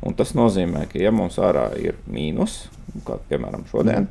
Un 0.00 0.16
tas 0.16 0.32
nozīmē, 0.32 0.86
ka, 0.90 0.98
ja 0.98 1.12
mums 1.12 1.36
ārā 1.42 1.68
ir 1.78 1.98
mīnus, 2.08 2.64
kā 3.06 3.18
piemēram 3.28 3.66
šodien, 3.70 4.08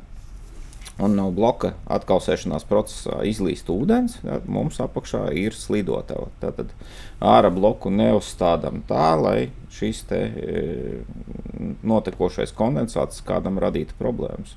un 1.00 1.16
no 1.16 1.28
bloka 1.34 1.72
atkausēšanās 1.90 2.66
procesā 2.68 3.20
izlīst 3.28 3.70
ūdens, 3.72 4.18
tad 4.22 4.48
mums 4.50 4.80
apakšā 4.82 5.26
ir 5.38 5.56
slidotava. 5.56 6.28
Tātad 6.42 6.72
ārā 7.20 7.50
bloku 7.54 7.92
neuzstādām 7.94 8.82
tā, 8.88 9.10
lai 9.20 9.50
šis 9.74 10.04
te 10.10 10.20
e, 10.20 10.64
notekošais 11.86 12.54
kondensāts 12.56 13.22
kādam 13.26 13.60
radītu 13.62 13.96
problēmas. 13.98 14.56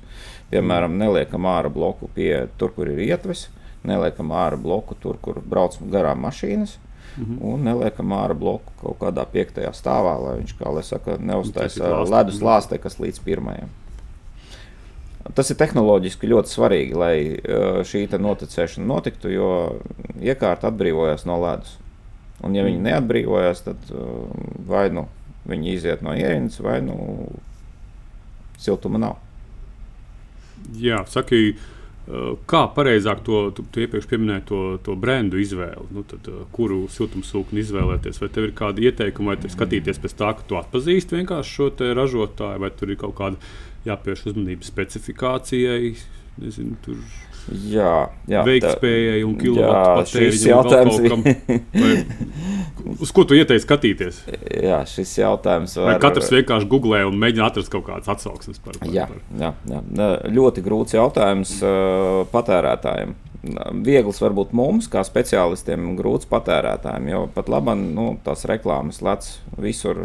Piemēram, 0.52 0.98
neliekam 1.00 1.48
ārā 1.50 1.72
bloku 1.72 2.10
pie 2.14 2.46
tur, 2.58 2.74
kur 2.76 2.90
ir 2.92 3.02
ietves, 3.06 3.48
neliekam 3.84 4.32
ārā 4.34 4.60
bloku 4.60 4.96
tur, 5.00 5.20
kur 5.22 5.40
brauc 5.40 5.78
garām 5.92 6.24
mašīnas. 6.26 6.78
-hmm. 7.16 7.38
Un 7.40 7.64
neliekam 7.64 8.12
ārā 8.16 8.34
bloku 8.38 8.72
kaut 8.80 8.98
kādā 9.02 9.24
piektajā 9.30 9.72
stāvā, 9.76 10.16
lai 10.22 10.34
viņš, 10.40 10.54
kā 10.58 10.74
lai 10.74 10.82
saka, 10.82 11.16
neuztaisa 11.20 12.02
ledus 12.10 12.40
lāstē, 12.42 12.78
kas 12.78 12.98
līdz 12.98 13.20
pirmajam. 13.24 13.70
Tas 15.32 15.48
ir 15.48 15.56
tehnoloģiski 15.56 16.28
ļoti 16.28 16.52
svarīgi, 16.52 16.96
lai 17.00 17.14
šī 17.88 18.04
noticēšana 18.20 18.84
notiktu, 18.84 19.30
jo 19.32 19.50
iekārta 20.20 20.68
atbrīvojas 20.68 21.24
no 21.24 21.38
ledus. 21.40 21.78
Un, 22.44 22.52
ja 22.52 22.64
viņi 22.66 22.76
mhm. 22.76 22.88
neatbrīvojas, 22.90 23.64
tad 23.64 23.92
vai 24.68 24.90
nu 24.92 25.06
viņi 25.48 25.72
iziet 25.72 26.04
no 26.04 26.12
ierīces, 26.12 26.60
vai 26.64 26.80
nu 26.84 26.98
siltuma 28.60 29.00
nav. 29.00 29.16
Jā, 30.80 31.02
saki, 31.08 31.54
Eh, 32.04 32.34
kā 32.44 32.66
pareizāk 32.76 33.22
to, 33.24 33.38
tu, 33.56 33.62
tu 33.72 33.80
iepriekš 33.80 34.06
pieminēji 34.10 34.42
to, 34.50 34.58
to 34.84 34.92
brendu 35.00 35.38
izvēli, 35.40 35.86
nu, 35.96 36.02
tad, 36.04 36.26
eh, 36.28 36.42
kuru 36.52 36.82
siltumsūkni 36.92 37.62
izvēlēties? 37.62 38.18
Vai 38.20 38.28
tev 38.34 38.50
ir 38.50 38.52
kādi 38.58 38.84
ieteikumi, 38.90 39.32
vai 39.32 39.52
skatīties 39.54 40.02
pēc 40.02 40.16
tā, 40.18 40.34
ka 40.36 40.44
tu 40.44 40.58
atpazīsti 40.60 41.16
vienkārši 41.16 41.54
šo 41.56 41.70
ražotāju, 41.96 42.60
vai 42.60 42.70
tur 42.76 42.92
ir 42.92 43.00
kaut 43.00 43.16
kāda 43.16 43.40
jāpievērš 43.88 44.26
uzmanība 44.32 44.66
specifikācijai? 44.66 45.94
Nezinu, 46.42 46.74
tur 46.84 46.98
Jā, 47.68 48.08
jā 48.30 48.42
veiktspējai 48.46 49.24
un 49.26 49.34
kilovatu 49.36 50.04
patēriņam. 50.54 51.24
Uz 53.04 53.12
ko 53.14 53.24
tu 53.28 53.36
ieteiksi 53.36 53.66
skatīties? 53.66 54.22
Jā, 54.64 54.80
šis 54.88 55.12
jautājums 55.20 55.76
var... 55.76 55.90
Vai 55.92 55.98
katrs 56.02 56.32
vienkārši 56.32 56.68
googlē 56.70 57.02
un 57.08 57.18
mēģina 57.20 57.50
atrast 57.50 57.72
kaut 57.72 57.84
kādas 57.88 58.08
atsauksmes 58.14 58.62
par 58.64 58.78
to? 58.78 58.88
Jā, 58.92 59.06
jā, 59.40 59.52
jā, 59.68 59.82
ļoti 60.32 60.64
grūts 60.64 60.96
jautājums 60.96 61.58
patērētājiem. 62.32 63.14
Viegls 63.84 64.22
varbūt 64.24 64.54
mums, 64.56 64.88
kā 64.88 65.04
speciālistiem, 65.04 65.90
grūts 65.98 66.28
patērētājiem, 66.30 67.12
jo 67.12 67.24
pat 67.34 67.52
labi 67.52 67.76
nu, 67.82 68.14
tās 68.24 68.46
reklāmas 68.48 69.02
lec 69.04 69.28
visur, 69.60 70.00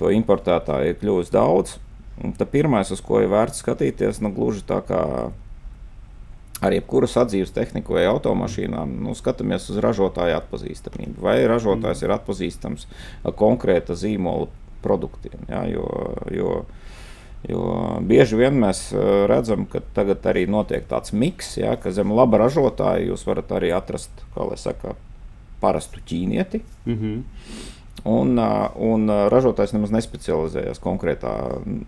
to 0.00 0.14
importētāju 0.18 0.90
ir 0.90 0.98
kļuvis 0.98 1.30
daudz. 1.34 1.78
Pirmais, 2.50 2.90
uz 2.90 3.02
ko 3.04 3.20
ir 3.20 3.28
vērts 3.28 3.60
skatīties, 3.60 4.22
nu, 4.24 4.30
gluži 4.32 4.64
tā 4.66 4.80
kā 4.88 5.02
ar 6.64 6.72
jebkuru 6.72 7.08
sadzīves 7.10 7.52
tehniku 7.52 7.98
vai 7.98 8.06
automašīnām, 8.08 8.96
nu, 9.04 9.12
skatāmies 9.16 9.68
uz 9.72 9.80
ražotāja 9.84 10.40
atpazīstamību. 10.40 11.20
Vai 11.24 11.38
ražotājs 11.48 12.00
mm. 12.00 12.06
ir 12.06 12.14
atpazīstams 12.16 12.86
konkrēta 13.36 13.96
zīmola 13.98 14.48
produktiem. 14.84 15.44
Ja, 15.50 15.64
jo, 15.68 15.86
jo, 16.32 16.54
jo 17.48 17.66
bieži 18.06 18.40
vien 18.40 18.56
mēs 18.62 18.88
redzam, 19.28 19.66
ka 19.68 19.82
tagad 19.96 20.24
arī 20.30 20.46
notiek 20.48 20.86
tāds 20.88 21.12
miks, 21.12 21.56
ja, 21.60 21.76
ka 21.80 21.92
zem 21.92 22.14
laba 22.16 22.46
ražotāja 22.46 23.10
jūs 23.10 23.26
varat 23.28 23.52
arī 23.58 23.74
atrast, 23.76 24.24
kā 24.34 24.48
lai 24.48 24.58
saka, 24.60 24.96
parastu 25.60 26.00
ķīnieti. 26.08 26.62
Mm 26.86 26.96
-hmm. 27.00 27.22
Un, 28.06 28.38
un 28.86 29.10
ražotājs 29.32 29.72
nemaz 29.74 29.90
nespecializējas 29.90 30.78
konkrētā 30.82 31.32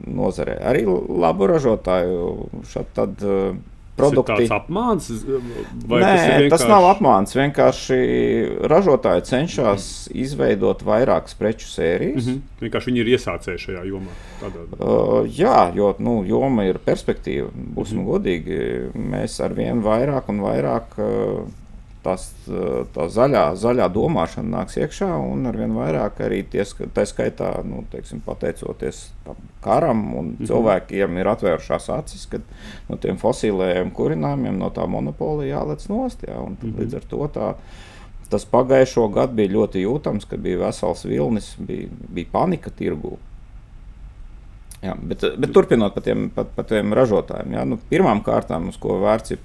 nozarē. 0.02 0.57
Arī 0.66 0.83
labu 0.87 1.46
ražotāju 1.46 2.31
šādi 2.66 2.94
tad 2.96 3.26
produkti. 3.98 4.33
Tas 4.33 4.44
ir 4.46 4.54
apmāns, 4.57 5.09
vai 5.88 6.00
Nē, 6.02 6.09
tas, 6.09 6.24
vienkārši... 6.24 6.50
tas 6.54 6.64
nav 6.70 6.87
apmāns. 6.92 7.35
Vienkārši 7.38 7.98
ražotāji 8.70 9.24
cenšas 9.28 9.87
izveidot 10.14 10.83
vairākas 10.87 11.37
preču 11.38 11.68
sērijas. 11.70 12.26
Mm 12.26 12.33
-hmm. 12.33 12.64
Vienkārši 12.64 12.90
viņi 12.90 13.04
ir 13.04 13.12
iesācēji 13.16 13.64
šajā 13.66 13.85
jomā. 13.90 14.18
Tādā... 14.42 14.66
Uh, 14.78 15.26
jā, 15.38 15.70
jo 15.74 15.94
nu, 15.98 16.22
joma 16.26 16.68
ir 16.68 16.78
perspektīva. 16.85 17.48
Būsim 17.54 17.98
mm 17.98 18.04
-hmm. 18.04 18.11
godīgi, 18.11 18.90
mēs 18.94 19.40
ar 19.44 19.54
vien 19.54 19.83
vairāk 19.83 20.28
un 20.28 20.40
vairāk. 20.40 20.98
Uh, 20.98 21.48
tās, 22.08 22.24
tā 22.94 23.06
zaļā, 23.12 23.44
zaļā 23.60 23.88
domāšana 23.92 24.56
nāks 24.56 24.78
iekšā, 24.80 25.08
un 25.30 25.48
ar 25.50 25.58
vien 25.60 25.74
vairāk 25.76 26.22
arī 26.24 26.40
ties, 26.48 26.72
tā 26.96 27.04
skaitā, 27.08 27.50
nu, 27.68 27.82
teiksim, 27.92 28.22
pateicoties 28.24 29.08
tam 29.26 29.42
karam, 29.64 30.02
un 30.14 30.30
-hmm. 30.32 30.48
cilvēkiem 30.48 31.18
ir 31.20 31.30
atvērušās 31.34 31.90
acis, 31.98 32.26
ka 32.26 32.40
no 32.88 32.96
tiem 32.96 33.20
fosilējiem 33.20 33.92
kurinājumiem, 33.92 34.58
no 34.58 34.70
tā 34.70 34.86
monopola 34.86 35.44
jālec 35.44 35.88
nost. 35.88 36.24
Jā, 36.28 36.40
un, 36.40 36.56
-hmm. 36.56 36.78
Līdz 36.78 36.94
ar 36.96 37.04
to 37.08 37.28
tā, 37.34 37.54
tas 38.30 38.44
pagājušo 38.44 39.08
gadu 39.08 39.34
bija 39.34 39.52
ļoti 39.52 39.84
jūtams, 39.84 40.28
ka 40.28 40.36
bija 40.36 40.58
vesels 40.66 41.04
vilnis, 41.04 41.56
bija, 41.58 41.88
bija 42.08 42.26
panika 42.32 42.70
tirgū. 42.70 43.16
Jā, 44.82 44.94
bet, 45.02 45.24
bet 45.38 45.52
turpinot 45.52 45.94
par 45.94 46.02
tiem, 46.02 46.30
par, 46.30 46.44
par 46.44 46.64
tiem 46.64 46.92
ražotājiem, 46.94 47.52
jā, 47.52 47.64
nu, 47.64 47.78
pirmām 47.90 48.22
kārtām, 48.22 48.68
uz 48.68 48.76
ko 48.76 49.00
vērts 49.02 49.30
ir 49.34 49.38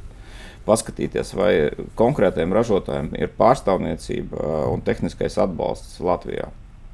paskatīties, 0.66 1.34
vai 1.36 1.54
konkrētiem 2.00 2.54
ražotājiem 2.56 3.12
ir 3.20 3.32
pārstāvniecība 3.38 4.66
un 4.72 4.84
tehniskais 4.86 5.38
atbalsts 5.42 6.00
Latvijā. 6.04 6.50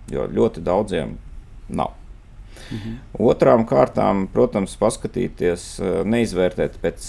Jo 0.10 0.26
ļoti 0.26 0.64
daudziem 0.66 1.18
nav. 1.70 1.94
Mhm. 2.70 2.96
Otrām 3.30 3.66
kārtām, 3.70 4.28
protams, 4.34 4.76
paskatīties, 4.78 5.66
neizvērtēt 6.06 6.78
pēc 6.82 7.08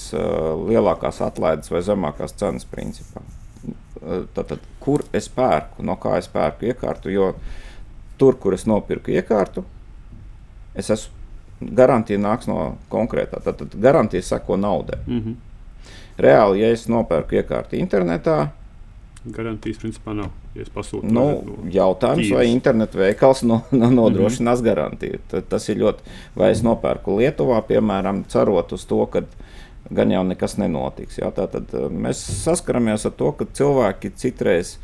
lielākās 0.69 1.21
atlaides 1.25 1.73
vai 1.73 1.83
zemākās 1.85 2.37
cenas 2.37 2.69
principā. 2.69 3.23
Tātad, 4.35 4.61
kur 4.81 5.05
es 5.13 5.29
pērku, 5.29 5.85
no 5.85 5.97
kā 6.01 6.17
es 6.21 6.29
pērku 6.33 6.71
iekārtu, 6.71 7.13
jo 7.13 7.35
tur, 8.21 8.39
kur 8.41 8.57
es 8.57 8.65
nopirku 8.69 9.13
iekārtu, 9.13 9.65
es 10.75 10.89
esmu 10.93 11.21
garantija 11.77 12.21
nāks 12.21 12.49
no 12.49 12.77
konkrētā. 12.93 13.43
Tad, 13.45 13.61
tad 13.61 13.77
garantija 13.81 14.23
seko 14.25 14.57
naudai. 14.57 15.01
-hmm. 15.07 15.35
Reāli, 16.21 16.61
ja 16.65 16.73
es 16.75 16.89
nopērku 16.91 17.39
iekārtu 17.41 17.79
internetā, 17.81 18.51
garantijas 19.25 19.81
principā 19.81 20.15
nav. 20.17 20.31
Ja 20.57 20.65
pasūtu, 20.75 21.07
nu, 21.07 21.25
no 21.47 21.69
jautājums, 21.71 22.25
tīras. 22.25 22.37
vai 22.41 22.47
internetu 22.51 22.99
veikals 22.99 23.45
no, 23.47 23.61
no 23.71 23.91
nodrošinās 23.91 24.59
mm 24.59 24.63
-hmm. 24.63 24.69
garantiju. 24.69 25.19
Tad, 25.31 25.49
tas 25.49 25.69
ir 25.69 25.79
ļoti. 25.79 26.03
Vai 26.37 26.51
es 26.51 26.63
nopērku 26.63 27.19
Lietuvā, 27.21 27.63
piemēram, 27.69 28.25
cerot 28.29 28.73
uz 28.73 28.85
to, 28.87 29.07
ka 29.07 29.23
gan 29.91 30.11
jau 30.11 30.25
nekas 30.25 30.57
nenotiks. 30.59 31.19
Jā, 31.19 31.31
tad 31.31 31.73
mēs 31.91 32.25
saskaramies 32.43 33.07
ar 33.07 33.13
to, 33.13 33.33
ka 33.33 33.45
cilvēki 33.45 34.11
citreiz 34.17 34.79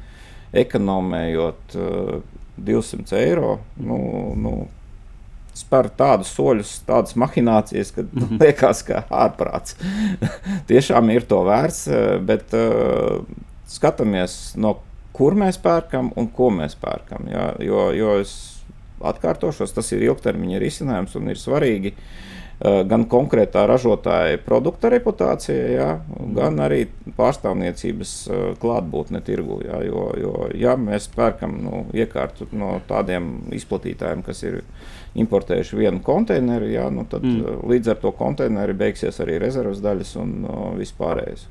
ekonomējot 0.52 1.74
uh, 1.74 2.22
200 2.56 3.16
eiro, 3.18 3.58
nu, 3.76 3.98
nu, 4.36 4.68
spēr 5.56 5.88
tādus 5.96 6.32
soļus, 6.36 6.72
tādas 6.88 7.16
mahinācijas, 7.18 7.92
ka 7.94 8.04
mm 8.04 8.10
-hmm. 8.22 8.40
liekas, 8.44 8.82
ka 8.86 9.04
ārprāts. 9.10 9.76
Tiešām 10.70 11.10
ir 11.14 11.28
to 11.28 11.42
vērts, 11.46 11.86
eh, 11.88 12.18
bet 12.20 12.54
uh, 12.54 13.24
skatāmies, 13.68 14.56
no 14.56 14.76
kur 15.16 15.34
mēs 15.34 15.58
pērkam 15.62 16.12
un 16.16 16.28
ko 16.28 16.50
mēs 16.50 16.76
pērkam. 16.80 17.28
Ja? 17.32 17.54
Jo, 17.58 17.90
jo 17.96 18.18
es 18.20 18.36
atkārtošos, 19.00 19.72
tas 19.74 19.92
ir 19.92 20.02
ilgtermiņa 20.02 20.58
risinājums 20.58 21.16
un 21.16 21.28
ir 21.28 21.40
svarīgi. 21.40 21.92
Uh, 21.92 22.82
gan 22.88 23.04
konkrētā 23.04 23.66
ražotāja 23.68 24.38
produkta 24.44 24.88
reputācija, 24.88 25.64
jā, 25.68 25.88
gan 26.36 26.60
arī 26.64 26.86
pārstāvniecības 27.16 28.12
uh, 28.28 28.44
klātbūtne 28.60 29.20
tirgu. 29.24 29.60
Jā, 29.64 29.82
jo, 29.84 30.06
jo, 30.20 30.34
ja 30.56 30.76
mēs 30.76 31.08
pērkam 31.16 31.58
nu, 31.64 31.84
iekārtu 31.92 32.48
no 32.52 32.80
tādiem 32.88 33.52
izplatītājiem, 33.52 34.24
kas 34.24 34.42
ir 34.42 34.62
importējuši 35.22 35.80
vienu 35.80 36.02
konteineru, 36.04 36.68
jā, 36.70 36.86
nu 36.92 37.06
tad 37.08 37.24
mm. 37.24 37.42
Uh, 37.46 37.64
līdz 37.72 37.94
ar 37.94 37.98
to 38.02 38.12
konteineru 38.16 38.76
beigsies 38.78 39.20
arī 39.24 39.40
rezerves 39.42 39.82
daļas 39.84 40.14
un 40.22 40.36
uh, 40.44 40.62
vispārējais. 40.78 41.46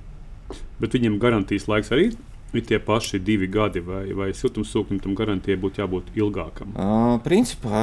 Bet 0.82 0.95
viņam 0.97 1.19
garantijas 1.21 1.69
laiks 1.71 1.91
arī 1.95 2.12
ir 2.56 2.63
tie 2.63 2.80
paši 2.80 3.19
divi 3.19 3.47
gadi, 3.51 3.82
vai, 3.84 4.06
vai 4.15 4.30
siltumsūknim 4.36 5.01
tam 5.04 5.15
garantijai 5.17 5.58
būtu 5.60 5.82
jābūt 5.82 6.13
ilgākam? 6.15 6.71
Uh, 6.80 7.17
principā 7.25 7.82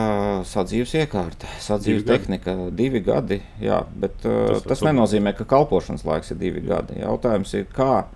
sadzīves 0.49 0.95
iekārta, 1.03 1.51
sadzīves 1.61 2.07
divi 2.07 2.09
tehnika, 2.15 2.55
gadi. 2.57 2.77
divi 2.79 3.03
gadi, 3.05 3.41
jā, 3.61 3.83
bet 3.93 4.25
uh, 4.25 4.55
tas, 4.55 4.65
tas 4.71 4.85
nenozīmē, 4.89 5.35
ka 5.37 5.49
kalpošanas 5.49 6.07
laiks 6.09 6.33
ir 6.33 6.41
divi 6.41 6.65
gadi. 6.65 7.03
Jautājums 7.03 7.53
ir, 7.59 7.69
kā 7.75 8.07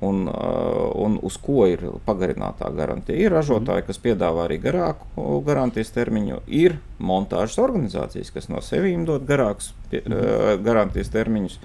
un, 0.00 0.26
uh, 0.28 0.90
un 1.00 1.18
uz 1.24 1.38
ko 1.40 1.66
ir 1.70 1.82
pagarinātā 2.06 2.68
garantija. 2.76 3.18
Ir 3.18 3.34
ražotāji, 3.36 3.86
kas 3.88 4.00
piedāvā 4.02 4.44
arī 4.46 4.58
garāku 4.60 5.40
garantijas 5.46 5.94
termiņu, 5.94 6.42
ir 6.46 6.78
montāžas 6.98 7.58
organizācijas, 7.62 8.32
kas 8.34 8.50
no 8.52 8.60
sevīm 8.64 9.06
dod 9.08 9.26
garākus 9.28 9.72
pie, 9.90 10.02
uh, 10.04 10.54
garantijas 10.62 11.12
termiņus, 11.14 11.58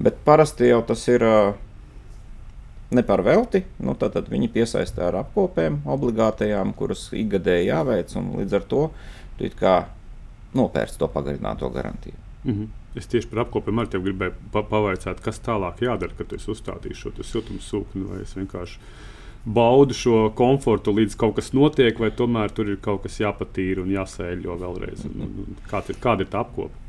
bet 0.00 0.20
parasti 0.24 0.72
jau 0.72 0.82
tas 0.86 1.06
ir. 1.12 1.24
Uh, 1.24 1.62
Ne 2.86 3.02
par 3.02 3.18
velti, 3.26 3.64
nu, 3.82 3.96
tad, 3.98 4.14
viņi 4.30 4.46
piesaistā 4.54 5.08
ar 5.08 5.16
apkopēm, 5.24 5.80
obligātajām, 5.90 6.70
kuras 6.78 7.08
ikgadēji 7.18 7.66
jāveic, 7.66 8.12
un 8.14 8.28
līdz 8.38 8.54
ar 8.60 8.66
to 8.70 8.82
tu 9.40 9.48
nopērci 10.56 10.98
to 11.00 11.08
pagarināto 11.10 11.68
garantiju. 11.74 12.14
Mm 12.44 12.52
-hmm. 12.52 12.68
Es 12.96 13.10
tieši 13.12 13.28
par 13.28 13.44
apkopiem 13.44 13.82
arī 13.82 14.00
gribēju 14.06 14.34
pa 14.54 14.62
pavaicāt, 14.66 15.20
kas 15.24 15.42
tālāk 15.44 15.82
jādara, 15.84 16.16
kad 16.16 16.32
es 16.32 16.48
uzstādīšu 16.48 17.12
šo 17.12 17.26
siltumsūkni, 17.30 18.06
vai 18.08 18.22
es 18.24 18.32
vienkārši 18.38 18.80
baudu 19.46 19.94
šo 19.94 20.22
komfortu, 20.34 20.94
līdz 20.96 21.14
kaut 21.20 21.36
kas 21.38 21.52
notiek, 21.54 21.98
vai 22.02 22.10
tomēr 22.10 22.54
tur 22.56 22.72
ir 22.72 22.80
kaut 22.82 23.04
kas 23.04 23.20
jāpatīra 23.20 23.84
un 23.84 23.92
jāsēļo 23.94 24.58
vēlreiz. 24.62 25.06
Kāda, 25.70 25.92
ir, 25.92 26.00
kāda 26.02 26.26
ir 26.26 26.32
tā 26.32 26.42
apkopa? 26.42 26.84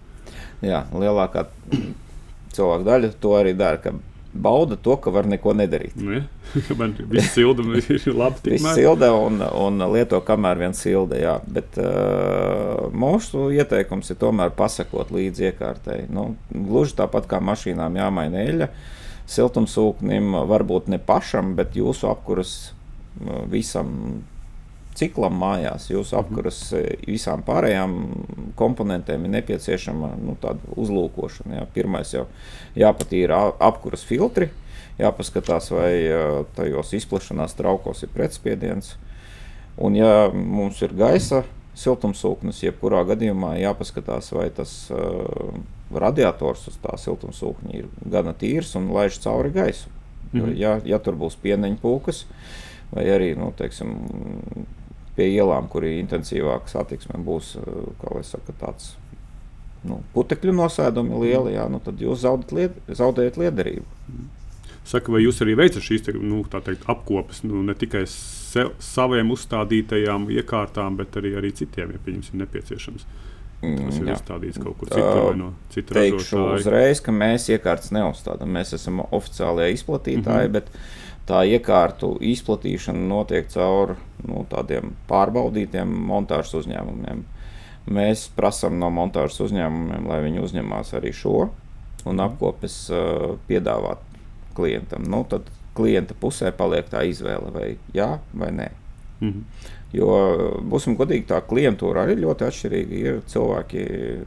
Jā, 0.66 0.86
lielākā 0.96 1.46
cilvēku 2.56 2.88
daļa 2.88 3.12
to 3.22 3.36
arī 3.38 3.54
dara 3.58 3.94
bauda 4.38 4.76
to, 4.76 4.96
ka 5.02 5.12
var 5.14 5.28
neko 5.30 5.54
nedarīt. 5.58 5.96
Nu, 6.00 6.18
ja. 6.18 6.24
Man 6.80 6.94
viss 7.12 7.34
silda 7.36 7.64
ir 7.78 8.08
labi. 8.14 8.54
Viss 8.54 8.74
silda 8.78 9.12
un, 9.16 9.42
un 9.42 9.86
lieto, 9.94 10.20
kamēr 10.26 10.62
vien 10.62 10.76
silda. 10.78 11.18
Jā. 11.20 11.38
Bet 11.48 11.80
uh, 11.82 12.67
mūsu 12.94 13.50
ieteikums 13.56 14.12
ir 14.14 14.20
tomēr 14.22 14.54
pasakot 14.58 15.12
līdzi 15.14 15.50
iekārtai. 15.52 16.00
Nu, 16.14 16.30
gluži 16.52 16.98
tāpat 17.00 17.28
kā 17.32 17.42
mašīnām 17.44 18.00
jāmaina 18.00 18.46
eļļa. 18.46 18.72
Siltumsūknim 19.28 20.38
varbūt 20.48 20.88
ne 20.92 21.00
pašam, 21.04 21.56
bet 21.58 21.76
jūsu 21.76 22.08
apkuras 22.12 22.58
visam 23.52 24.24
ciklam 24.98 25.36
mājās, 25.38 25.90
jūsu 25.92 26.16
mhm. 26.16 26.24
apkuras 26.24 26.60
e, 26.76 26.84
visām 27.06 27.44
pārējām 27.46 27.98
komponentēm 28.58 29.28
ir 29.28 29.36
nepieciešama 29.38 30.14
nu, 30.22 30.38
uzlūkošana. 30.78 31.60
Jā. 31.60 31.66
Pirmais 31.76 32.14
jau 32.16 32.26
jāpatīra 32.78 33.44
apkuras 33.64 34.06
filtri, 34.08 34.50
jāpaskatās, 34.98 35.70
vai 35.76 35.92
e, 36.00 36.24
tajos 36.58 36.96
izplešanās 36.98 37.58
traukos 37.60 38.02
ir 38.06 38.14
pretspiediens. 38.16 38.96
Un, 39.78 39.94
ja 39.94 40.32
mums 40.34 40.82
ir 40.82 40.96
gaisa 40.98 41.44
siltumsūknis, 41.78 42.64
jebkurā 42.66 43.04
gadījumā 43.08 43.56
jāpaskatās, 43.62 44.32
vai 44.34 44.48
tas 44.54 44.74
uh, 44.94 45.54
radiators 45.94 46.68
uz 46.72 46.80
tā 46.84 46.98
siltumsūkņa 47.00 47.76
ir 47.78 47.88
gana 48.12 48.34
tīrs 48.38 48.74
un 48.80 48.90
laiž 48.96 49.20
cauri 49.24 49.54
gaisu. 49.56 49.90
Mm 50.32 50.42
-hmm. 50.42 50.58
ja, 50.58 50.80
ja 50.86 51.00
tur 51.00 51.16
būs 51.16 51.38
pieneņa 51.42 51.78
pūkas, 51.82 52.26
vai 52.92 53.06
arī 53.06 53.36
nu, 53.38 53.54
teiksim, 53.58 53.96
pie 55.16 55.28
ielām, 55.34 55.68
kur 55.68 55.86
ir 55.86 56.00
intensīvāka 56.02 56.68
satiksme, 56.68 57.20
būs 57.24 57.56
eh, 57.56 58.24
saka, 58.24 58.54
tāds 58.60 58.96
nu, 59.84 60.02
putekļu 60.14 60.54
nosēdumi 60.54 61.22
lieli, 61.24 61.54
jā, 61.54 61.68
nu, 61.70 61.80
tad 61.80 62.02
jūs 62.02 62.20
zaudat 62.26 62.52
lied, 62.52 62.72
zaudējat 62.88 63.38
liederību. 63.38 63.86
Saka, 64.88 65.12
vai 65.12 65.22
jūs 65.22 65.42
arī 65.44 65.58
veicat 65.60 65.84
šīs 65.84 66.06
te, 66.06 66.14
nu, 66.14 66.44
teikt, 66.52 66.86
apkopes 66.88 67.44
nu, 67.44 67.64
ne 67.64 67.76
tikai 67.76 68.06
sev, 68.58 68.74
saviem 68.84 69.32
uzstādītajām 69.36 70.28
iekārtām, 70.36 71.00
bet 71.00 71.16
arī, 71.22 71.34
arī 71.40 71.54
citiem, 71.56 71.96
ja 71.96 72.04
pieņemsim, 72.04 72.42
nepieciešams? 72.44 73.08
Tas 73.58 73.96
ir 73.98 74.12
uzstādīts 74.14 74.60
kaut 74.62 74.76
kur 74.78 74.92
citur 74.92 75.24
vai 75.32 75.38
no 75.40 75.48
citas 75.74 75.96
puses. 75.96 76.30
Teikšu 76.30 76.42
uzreiz, 76.60 77.00
ka 77.02 77.14
mēs 77.16 77.48
iekārtas 77.50 77.90
neuzstādām. 77.96 78.52
Mēs 78.54 78.76
esam 78.78 79.02
oficiālie 79.02 79.72
izplatītāji, 79.74 80.52
mm 80.52 80.54
-hmm. 80.54 80.60
bet 80.60 80.70
tā 81.28 81.42
iekārtu 81.50 82.12
izplatīšana 82.22 83.08
notiek 83.10 83.50
caur 83.50 83.96
nu, 84.28 84.46
tādiem 84.50 84.94
pārbaudītiem 85.10 85.90
montāžas 86.12 86.54
uzņēmumiem. 86.62 87.24
Mēs 87.88 88.28
prasām 88.36 88.78
no 88.80 88.92
montāžas 88.94 89.42
uzņēmumiem, 89.48 90.08
lai 90.08 90.22
viņi 90.22 90.44
uzņemās 90.44 90.94
arī 90.94 91.14
šo 91.14 91.50
un 92.06 92.16
mhm. 92.16 92.24
apkopes 92.30 92.90
uh, 92.92 93.38
piedāvāt 93.48 93.98
klientam. 94.54 95.04
Nu, 95.10 95.26
tad 95.30 95.50
klienta 95.78 96.18
pusē 96.18 96.52
paliek 96.56 96.90
tā 96.92 97.06
izvēle, 97.08 97.54
vai 97.54 97.70
jā 97.96 98.18
vai 98.34 98.52
nē. 98.52 98.70
-hmm. 99.22 99.44
Jo, 99.96 100.08
būsim 100.68 100.98
godīgi, 101.00 101.30
tā 101.30 101.40
klientūra 101.48 102.04
arī 102.04 102.18
ļoti 102.20 102.48
atšķirīga. 102.48 102.98
Ir 103.02 103.20
cilvēki, 103.32 103.84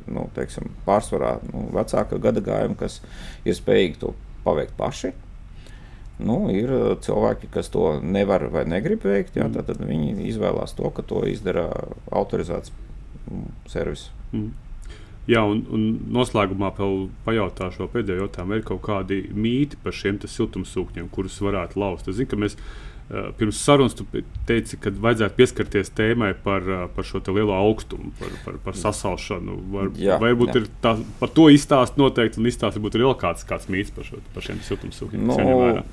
nu, 0.09 0.29
teiksim, 0.35 0.71
pārsvarā 0.87 1.35
nu, 1.51 1.67
vecāka 1.77 2.19
gada 2.19 2.41
gājuma, 2.41 2.79
kas 2.81 3.01
ir 3.45 3.55
spējīgi 3.59 4.01
to 4.01 4.15
paveikt 4.45 4.73
paši. 4.79 5.13
Nu, 6.21 6.49
ir 6.53 6.73
cilvēki, 7.05 7.49
kas 7.53 7.69
to 7.73 7.99
nevar 8.01 8.47
vai 8.53 8.65
negrib 8.69 9.05
veikt. 9.05 9.37
Jā, 9.37 9.49
mm. 9.49 9.69
tad 9.69 9.85
viņi 9.85 10.17
izvēlās 10.33 10.75
to, 10.77 10.89
ka 10.97 11.05
to 11.05 11.23
izdara 11.29 11.69
autorizēts 12.09 12.73
mm, 13.29 13.47
servis. 13.73 14.09
Mm. 14.33 14.51
Jā, 15.31 15.43
un, 15.47 15.63
un 15.71 15.89
noslēgumā 16.15 16.73
vēl 16.79 17.03
pajautāšu 17.27 17.89
pēdējo 17.93 18.25
jautājumu. 18.25 18.59
Ir 18.59 18.67
kaut 18.67 18.83
kādi 18.87 19.23
mīti 19.31 19.79
par 19.83 19.95
šiem 19.95 20.19
siltumsūkņiem, 20.25 21.11
kurus 21.15 21.39
varētu 21.45 21.79
laust. 21.81 22.09
Es 22.11 22.19
zinu, 22.19 22.31
ka 22.33 22.39
mēs 22.41 22.57
uh, 22.59 23.31
pirms 23.39 23.61
sarunas 23.63 23.95
teici, 24.49 24.79
ka 24.81 24.91
vajadzētu 24.91 25.39
pieskarties 25.39 25.93
tēmai 25.95 26.33
par, 26.47 26.67
uh, 26.67 26.85
par 26.97 27.07
šo 27.07 27.23
lielo 27.29 27.55
augstumu, 27.55 28.11
par, 28.19 28.35
par, 28.47 28.59
par 28.67 28.81
sasalšanu. 28.81 29.61
Var, 29.77 29.93
jā, 30.03 30.19
varbūt 30.23 30.55
jā. 30.55 30.65
ir 30.65 30.71
tā, 30.83 30.97
par 31.23 31.35
to 31.37 31.47
izstāst 31.55 32.01
noteikti, 32.01 32.43
un 32.43 32.51
izstāst 32.51 32.81
varbūt 32.81 32.99
ir 32.99 33.07
vēl 33.07 33.19
kāds, 33.21 33.47
kāds 33.47 33.71
mīts 33.71 33.95
par, 33.95 34.09
šo, 34.09 34.23
par 34.35 34.49
šiem 34.49 34.65
siltumsūkņiem. 34.67 35.31
No, 35.31 35.85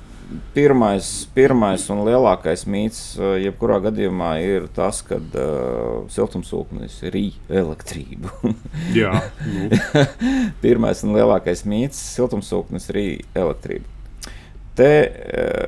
pirmais, 0.54 1.08
pirmais 1.34 1.84
un 1.92 2.02
lielākais 2.06 2.64
mīts, 2.68 3.02
jebkurā 3.42 3.78
gadījumā, 3.88 4.32
ir 4.44 4.68
tas, 4.76 5.00
ka 5.06 5.18
uh, 5.18 6.08
siltumsūknis 6.12 7.00
rīk 7.14 7.38
elektrību. 7.50 8.32
Jā, 8.98 9.14
nu. 9.46 9.68
pirmais 10.64 11.04
un 11.06 11.16
lielākais 11.16 11.64
mīts- 11.68 12.00
siltumsūknis 12.16 12.90
rīk 12.94 13.38
elektrību. 13.38 13.96
Te 14.78 14.92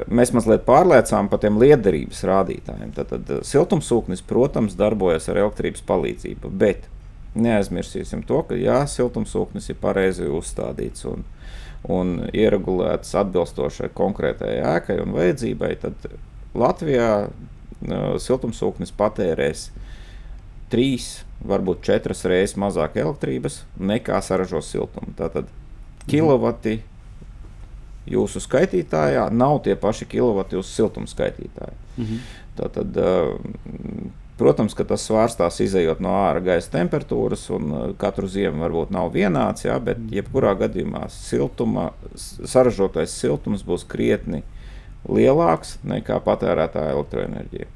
mēs 0.07 0.31
mazliet 0.31 0.62
pārliecām 0.62 1.27
par 1.33 1.40
tiem 1.42 1.57
liederības 1.59 2.20
rādītājiem. 2.31 2.92
Tad, 2.94 3.11
tad 3.11 3.42
siltumsūknis, 3.42 4.23
protams, 4.23 4.77
darbojas 4.79 5.27
ar 5.33 5.40
elektrības 5.42 5.83
palīdzību, 5.88 6.53
bet 6.61 6.87
neaizmirsīsim 7.35 8.23
to, 8.27 8.42
ka 8.46 8.59
jā, 8.59 8.81
siltumsūknis 8.90 9.70
ir 9.73 9.79
pareizi 9.83 10.29
uzstādīts 10.31 11.07
un, 11.11 11.25
un 11.88 12.26
ieregulēts 12.36 13.14
atbilstoši 13.16 13.90
konkrētajai 13.96 14.60
ēkai 14.76 14.98
un 15.04 15.14
vajadzībai, 15.16 15.70
tad 15.80 16.10
Latvijā 16.58 17.10
uh, 17.26 17.32
siltumsūknis 18.20 18.92
patērēs 18.98 19.68
trīs, 20.70 21.08
varbūt 21.46 21.82
četras 21.86 22.26
reizes 22.28 22.58
mazāk 22.60 22.98
elektrības 23.00 23.62
nekā 23.80 24.20
saražo 24.22 24.60
siltumu. 24.64 25.14
Tātad 25.18 25.48
kilovati 26.10 26.80
jūsu 28.10 28.42
skaitītājā 28.44 29.28
nav 29.32 29.60
tie 29.64 29.76
paši 29.78 30.08
kilovati 30.10 30.58
jūsu 30.58 30.74
siltumskaitītājā. 30.76 31.76
Mhm. 31.96 32.22
Tātad, 32.60 32.96
uh, 33.00 34.10
Protams, 34.40 34.72
ka 34.76 34.87
tas 34.88 35.03
svārstās 35.05 35.59
izējot 35.61 35.98
no 36.00 36.14
ārā 36.22 36.40
gaisa 36.44 36.72
temperatūras, 36.72 37.42
un 37.53 37.72
uh, 37.74 37.83
katru 38.00 38.29
ziemu 38.31 38.64
varbūt 38.64 38.92
nav 38.94 39.11
vienāds, 39.12 39.66
jā, 39.66 39.74
bet 39.85 40.00
jebkurā 40.14 40.55
gadījumā 40.62 41.05
siltuma, 41.12 41.90
saražotais 42.16 43.12
siltums 43.20 43.66
būs 43.66 43.85
krietni 43.90 44.40
lielāks 45.09 45.76
nekā 45.85 46.16
patērētāja 46.24 46.96
elektroenerģija. 46.96 47.68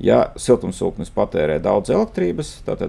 Ja 0.00 0.20
siltumsūknis 0.40 1.10
patērē 1.12 1.58
daudz 1.62 1.90
elektrības, 1.92 2.54
tad 2.64 2.86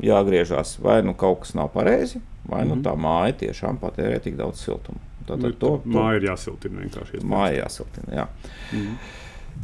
jāgriežas 0.00 0.78
vai 0.80 1.00
nu 1.04 1.14
kaut 1.18 1.42
kas 1.42 1.56
nav 1.58 1.72
pareizi, 1.74 2.22
vai 2.48 2.62
nu 2.64 2.78
mhm. 2.78 2.84
tā 2.86 2.94
māja 2.96 3.36
tiešām 3.44 3.80
patērē 3.82 4.20
tik 4.24 4.38
daudz 4.38 4.62
siltuma. 4.64 5.02
Tad 5.28 5.42
nu, 5.44 5.50
to, 5.52 5.74
to 5.82 5.90
māja 5.98 6.18
ir 6.18 6.30
jāsiltina 6.30 6.84
vienkārši. 6.84 7.20
Māja 7.28 7.64
jāsiltina, 7.64 8.14
jā. 8.14 8.28
Mhm. 8.70 8.94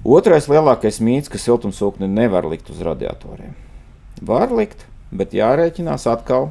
Otrais 0.05 0.47
lielākais 0.51 1.01
mīts, 1.03 1.31
ka 1.33 1.39
siltumsūkni 1.41 2.09
nevar 2.11 2.47
likt 2.49 2.71
uz 2.71 2.83
radiatoriem. 2.85 3.55
Var 4.27 4.53
likt, 4.55 4.87
bet 5.11 5.35
jārēķinās 5.37 6.07
atkal. 6.11 6.51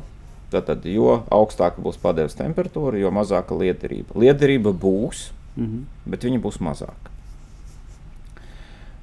Tātad, 0.54 0.86
jo 0.88 1.24
augstāka 1.34 1.82
būs 1.82 1.98
padeves 2.00 2.38
temperatūra, 2.38 3.00
jo 3.02 3.10
mazāka 3.12 3.58
liederība. 3.58 4.14
Liederība 4.16 4.72
būs, 4.72 5.32
mm 5.56 5.66
-hmm. 5.66 5.84
bet 6.06 6.24
viņa 6.24 6.40
būs 6.40 6.62
mazāka. 6.62 7.12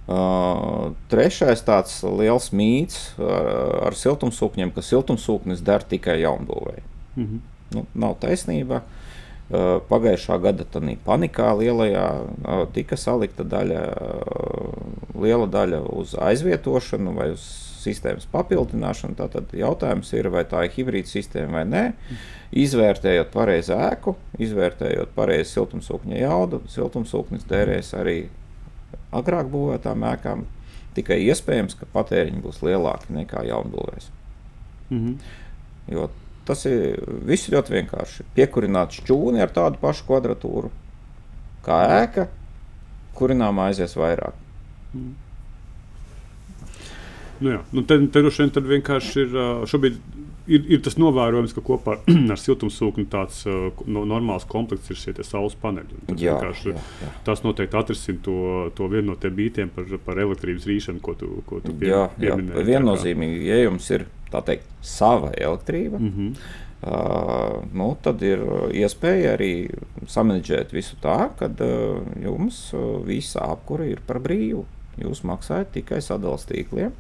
Uh, 0.03 0.93
trešais 1.09 1.63
tāds 1.63 2.03
liels 2.03 2.51
mīts 2.53 3.13
ar, 3.19 3.47
ar 3.87 3.95
siltumsūkņiem, 3.95 4.73
ka 4.75 4.83
siltumsūknis 4.83 5.63
der 5.63 5.83
tikai 5.83 6.21
jaunbūvēji. 6.21 6.83
Mm 7.17 7.25
-hmm. 7.27 7.41
nu, 7.75 7.87
nav 7.95 8.17
taisnība. 8.21 8.77
Uh, 8.77 9.02
pagājušā 9.51 10.39
gada 10.41 10.65
panikā 11.05 11.51
lielajā 11.59 12.07
eh, 12.23 12.63
tika 12.73 12.97
salikta 12.97 13.45
daļa, 13.45 13.83
eh, 13.83 15.19
liela 15.21 15.47
daļa 15.47 15.83
uz 15.93 16.15
aizvietošanu 16.15 17.13
vai 17.17 17.33
uz 17.35 17.45
sistēmas 17.83 18.29
papildināšanu. 18.31 19.17
Tātad 19.19 19.53
jautājums 19.53 20.13
ir, 20.15 20.31
vai 20.31 20.45
tā 20.45 20.65
ir 20.65 20.73
hibrīda 20.77 21.11
sistēma 21.11 21.61
vai 21.61 21.65
nē. 21.67 21.85
Izvērtējot 22.53 23.33
pareizi 23.33 23.75
ēku, 23.75 24.15
izvērtējot 24.39 25.13
pareizi 25.17 25.57
siltumsūkņa 25.57 26.23
jaudu, 26.23 26.63
siltumsūknis 26.71 27.47
derēs 27.49 27.93
arī 27.99 28.29
agrāk 29.13 29.51
būvētām 29.53 30.05
ēkām. 30.15 30.47
Tikai 30.95 31.23
iespējams, 31.25 31.75
ka 31.81 31.89
patēriņi 31.93 32.43
būs 32.45 32.61
lielāki 32.63 33.17
nekā 33.17 33.47
jaunbūvēs. 33.49 34.11
Mm 34.93 34.99
-hmm. 34.99 35.17
Jo 35.89 36.11
Tas 36.49 36.65
ir 36.67 37.03
viss 37.29 37.51
ļoti 37.53 37.77
vienkārši. 37.77 38.27
Piekurināt 38.37 38.97
šķūni 38.99 39.43
ar 39.45 39.53
tādu 39.55 39.79
pašu 39.83 40.09
kvadratūru 40.09 40.73
kā 41.63 41.83
ēka, 42.03 42.27
kurināmā 43.19 43.69
aizies 43.71 43.95
vairāk. 43.99 44.35
Mm. 44.97 45.13
Nu 47.43 47.55
jā, 47.57 47.61
nu 47.75 47.83
te, 47.87 47.99
te 48.15 48.23
vien 48.23 48.69
vienkārši 48.77 49.23
ir, 49.25 49.39
šobrīd 49.71 49.97
ir, 50.47 50.65
ir 50.75 50.81
tas 50.85 50.97
novērojams, 51.01 51.55
ka 51.57 51.63
kopā 51.65 51.97
ar 52.33 52.41
siltumsūkni 52.41 53.07
tāds 53.13 53.43
uh, 53.49 53.69
no, 53.87 54.05
normāls 54.09 54.47
komplekts 54.49 54.93
ir 54.93 54.99
šie 55.01 55.15
saules 55.27 55.55
paneļi. 55.63 56.03
Jā, 56.21 56.39
jā, 56.65 56.75
jā. 56.75 57.13
Tas 57.27 57.45
noteikti 57.47 57.79
atrisina 57.79 58.23
to, 58.25 58.39
to 58.79 58.89
vienu 58.93 59.13
no 59.13 59.19
tiem 59.21 59.37
bītiem 59.39 59.71
par, 59.75 59.87
par 60.07 60.21
elektrības 60.23 60.67
rīšanu, 60.71 61.03
ko 61.05 61.17
tu, 61.19 61.31
ko 61.49 61.63
tu 61.65 61.75
pie, 61.77 61.93
jā, 61.93 62.07
pieminēji. 62.19 62.59
Jā, 62.59 62.67
viennozīmīgi, 62.73 63.47
ja 63.51 63.63
jums 63.65 63.89
ir 63.95 64.07
teikt, 64.33 64.69
sava 64.81 65.33
elektrība. 65.37 65.99
Mm 65.99 66.13
-hmm. 66.17 66.61
Uh, 66.83 67.63
nu, 67.79 67.93
tad 68.03 68.23
ir 68.27 68.41
iespēja 68.75 69.37
arī 69.37 69.71
samanģēt 70.11 70.73
visu 70.75 70.97
tā, 70.99 71.31
ka 71.39 71.47
uh, 71.47 72.01
jums 72.19 72.73
uh, 72.75 72.99
visa 73.07 73.45
apkūra 73.55 73.87
ir 73.87 74.01
par 74.07 74.19
brīvu. 74.19 74.65
Jūs 74.99 75.23
maksājat 75.23 75.71
tikai 75.73 76.01
sadalījuma 76.03 76.49
tīkliem 76.49 76.91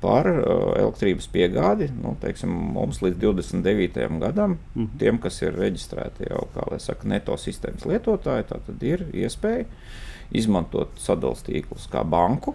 par 0.00 0.28
uh, 0.30 0.70
elektrības 0.78 1.28
piegādi. 1.32 1.90
Nu, 2.00 2.14
teiksim, 2.20 2.52
mums 2.74 3.02
līdz 3.04 3.18
29. 3.20 4.18
gadam, 4.20 4.56
mm 4.56 4.82
-hmm. 4.84 4.98
tiem, 4.98 5.18
kas 5.18 5.42
ir 5.42 5.58
reģistrēti 5.58 6.30
jau 6.30 6.46
saka, 6.78 7.08
neto 7.08 7.36
sistēmas 7.36 7.84
lietotāji, 7.86 8.44
tad 8.48 8.82
ir 8.82 9.06
iespēja 9.12 9.64
izmantot 10.30 10.88
sadalījuma 10.96 11.46
tīklus 11.46 11.88
kā 11.90 12.04
banku. 12.04 12.54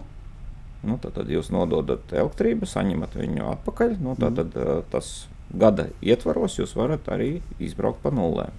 Nu, 0.82 0.98
tad, 0.98 1.28
jūs 1.28 1.50
nododat 1.50 2.12
elektrību, 2.12 2.66
saņemat 2.66 3.14
viņu 3.14 3.50
atpakaļ. 3.52 3.96
Nu, 4.00 4.14
tad, 4.14 4.36
tad, 4.36 4.56
uh, 4.56 4.84
tas 4.90 5.28
gada 5.54 5.88
ietvaros 6.02 6.58
jūs 6.58 6.76
varat 6.76 7.08
arī 7.08 7.40
izbraukt 7.58 8.02
pa 8.02 8.10
nulēm. 8.10 8.52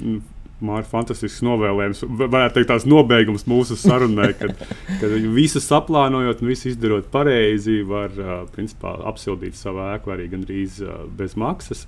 Mm. 0.00 0.22
Mārķis, 0.64 0.90
fantastisks 0.92 1.44
novēlējums. 1.46 2.02
Varētu 2.20 2.58
teikt, 2.58 2.68
tās 2.70 2.86
nobeigums 2.88 3.46
mūsu 3.50 3.76
sarunai, 3.80 4.30
kad, 4.38 4.58
kad 5.00 5.14
visu 5.34 5.62
saplānojot 5.64 6.42
un 6.42 6.50
visu 6.50 6.70
izdarot 6.70 7.08
pareizi, 7.12 7.80
var 7.86 8.12
principā, 8.54 8.92
apsildīt 9.10 9.58
savu 9.58 9.82
ēku 9.88 10.14
arī 10.14 10.28
gandrīz 10.32 10.80
bez 11.16 11.36
maksas. 11.40 11.86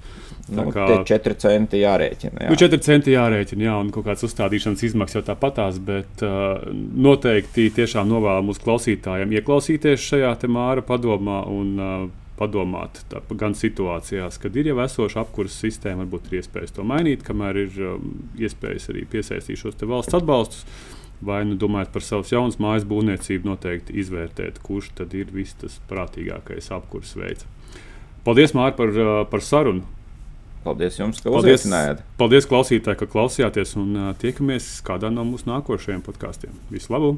Tā 0.49 0.57
nu, 0.59 0.73
kā 0.75 0.87
4 1.09 1.37
centi 1.43 1.83
jārēķina. 1.83 2.47
Jā. 2.47 2.53
Nu, 2.53 2.59
4 2.61 2.81
centi 2.87 3.15
jārēķina, 3.15 3.69
jā, 3.69 3.77
un 3.85 3.93
kaut 3.95 4.09
kāds 4.09 4.27
uzstādīšanas 4.29 4.87
izmaksas 4.89 5.21
jau 5.21 5.27
tāpatās, 5.29 5.79
bet 5.83 6.25
uh, 6.27 6.65
noteikti 6.73 7.69
tiešām 7.77 8.09
novēlu 8.11 8.49
mūsu 8.49 8.65
klausītājiem 8.65 9.37
ieklausīties 9.39 10.09
šajā 10.11 10.35
māra 10.53 10.83
padomā. 10.87 11.43
Un, 11.53 11.73
uh, 11.79 12.22
padomāt 12.43 13.05
tā, 13.11 13.23
gan 13.39 13.55
situācijās, 13.59 14.41
kad 14.43 14.57
ir 14.59 14.73
jau 14.73 14.81
esoša 14.83 15.23
apkurses 15.23 15.63
sistēma, 15.63 16.03
varbūt 16.03 16.31
ir 16.31 16.41
iespējas 16.41 16.75
to 16.77 16.87
mainīt, 16.87 17.23
kamēr 17.27 17.63
ir 17.65 17.79
um, 17.93 18.11
iespējas 18.41 18.91
arī 18.93 19.07
piesaistīt 19.15 19.63
šos 19.63 19.79
valsts 19.87 20.19
atbalstus. 20.19 20.67
Vai 21.23 21.45
nu 21.47 21.55
domājot 21.55 21.93
par 21.95 22.03
savas 22.03 22.33
jaunas 22.33 22.59
mājas 22.59 22.83
būvniecību, 22.91 23.47
noteikti 23.47 23.95
izvērtēt, 24.03 24.59
kurš 24.67 24.89
tad 24.99 25.15
ir 25.15 25.31
viss 25.31 25.55
tas 25.61 25.77
prātīgākais 25.87 26.73
apkurses 26.75 27.15
veids. 27.15 27.47
Paldies, 28.27 28.57
Mārtiņ, 28.59 28.79
par, 28.81 28.97
uh, 28.99 29.23
par 29.31 29.47
sarunu! 29.47 29.87
Paldies 30.67 30.99
jums, 30.99 31.23
ka 31.23 31.31
uzaicinājāt. 31.35 32.05
Paldies, 32.19 32.47
klausītāji, 32.51 33.01
ka 33.01 33.11
klausījāties 33.15 33.75
un 33.79 33.95
uh, 33.95 34.13
tiekamies 34.19 34.77
kādā 34.87 35.11
no 35.15 35.27
mūsu 35.27 35.51
nākošajiem 35.51 36.07
podkāstiem. 36.07 36.55
Visu 36.75 36.95
labu! 36.95 37.17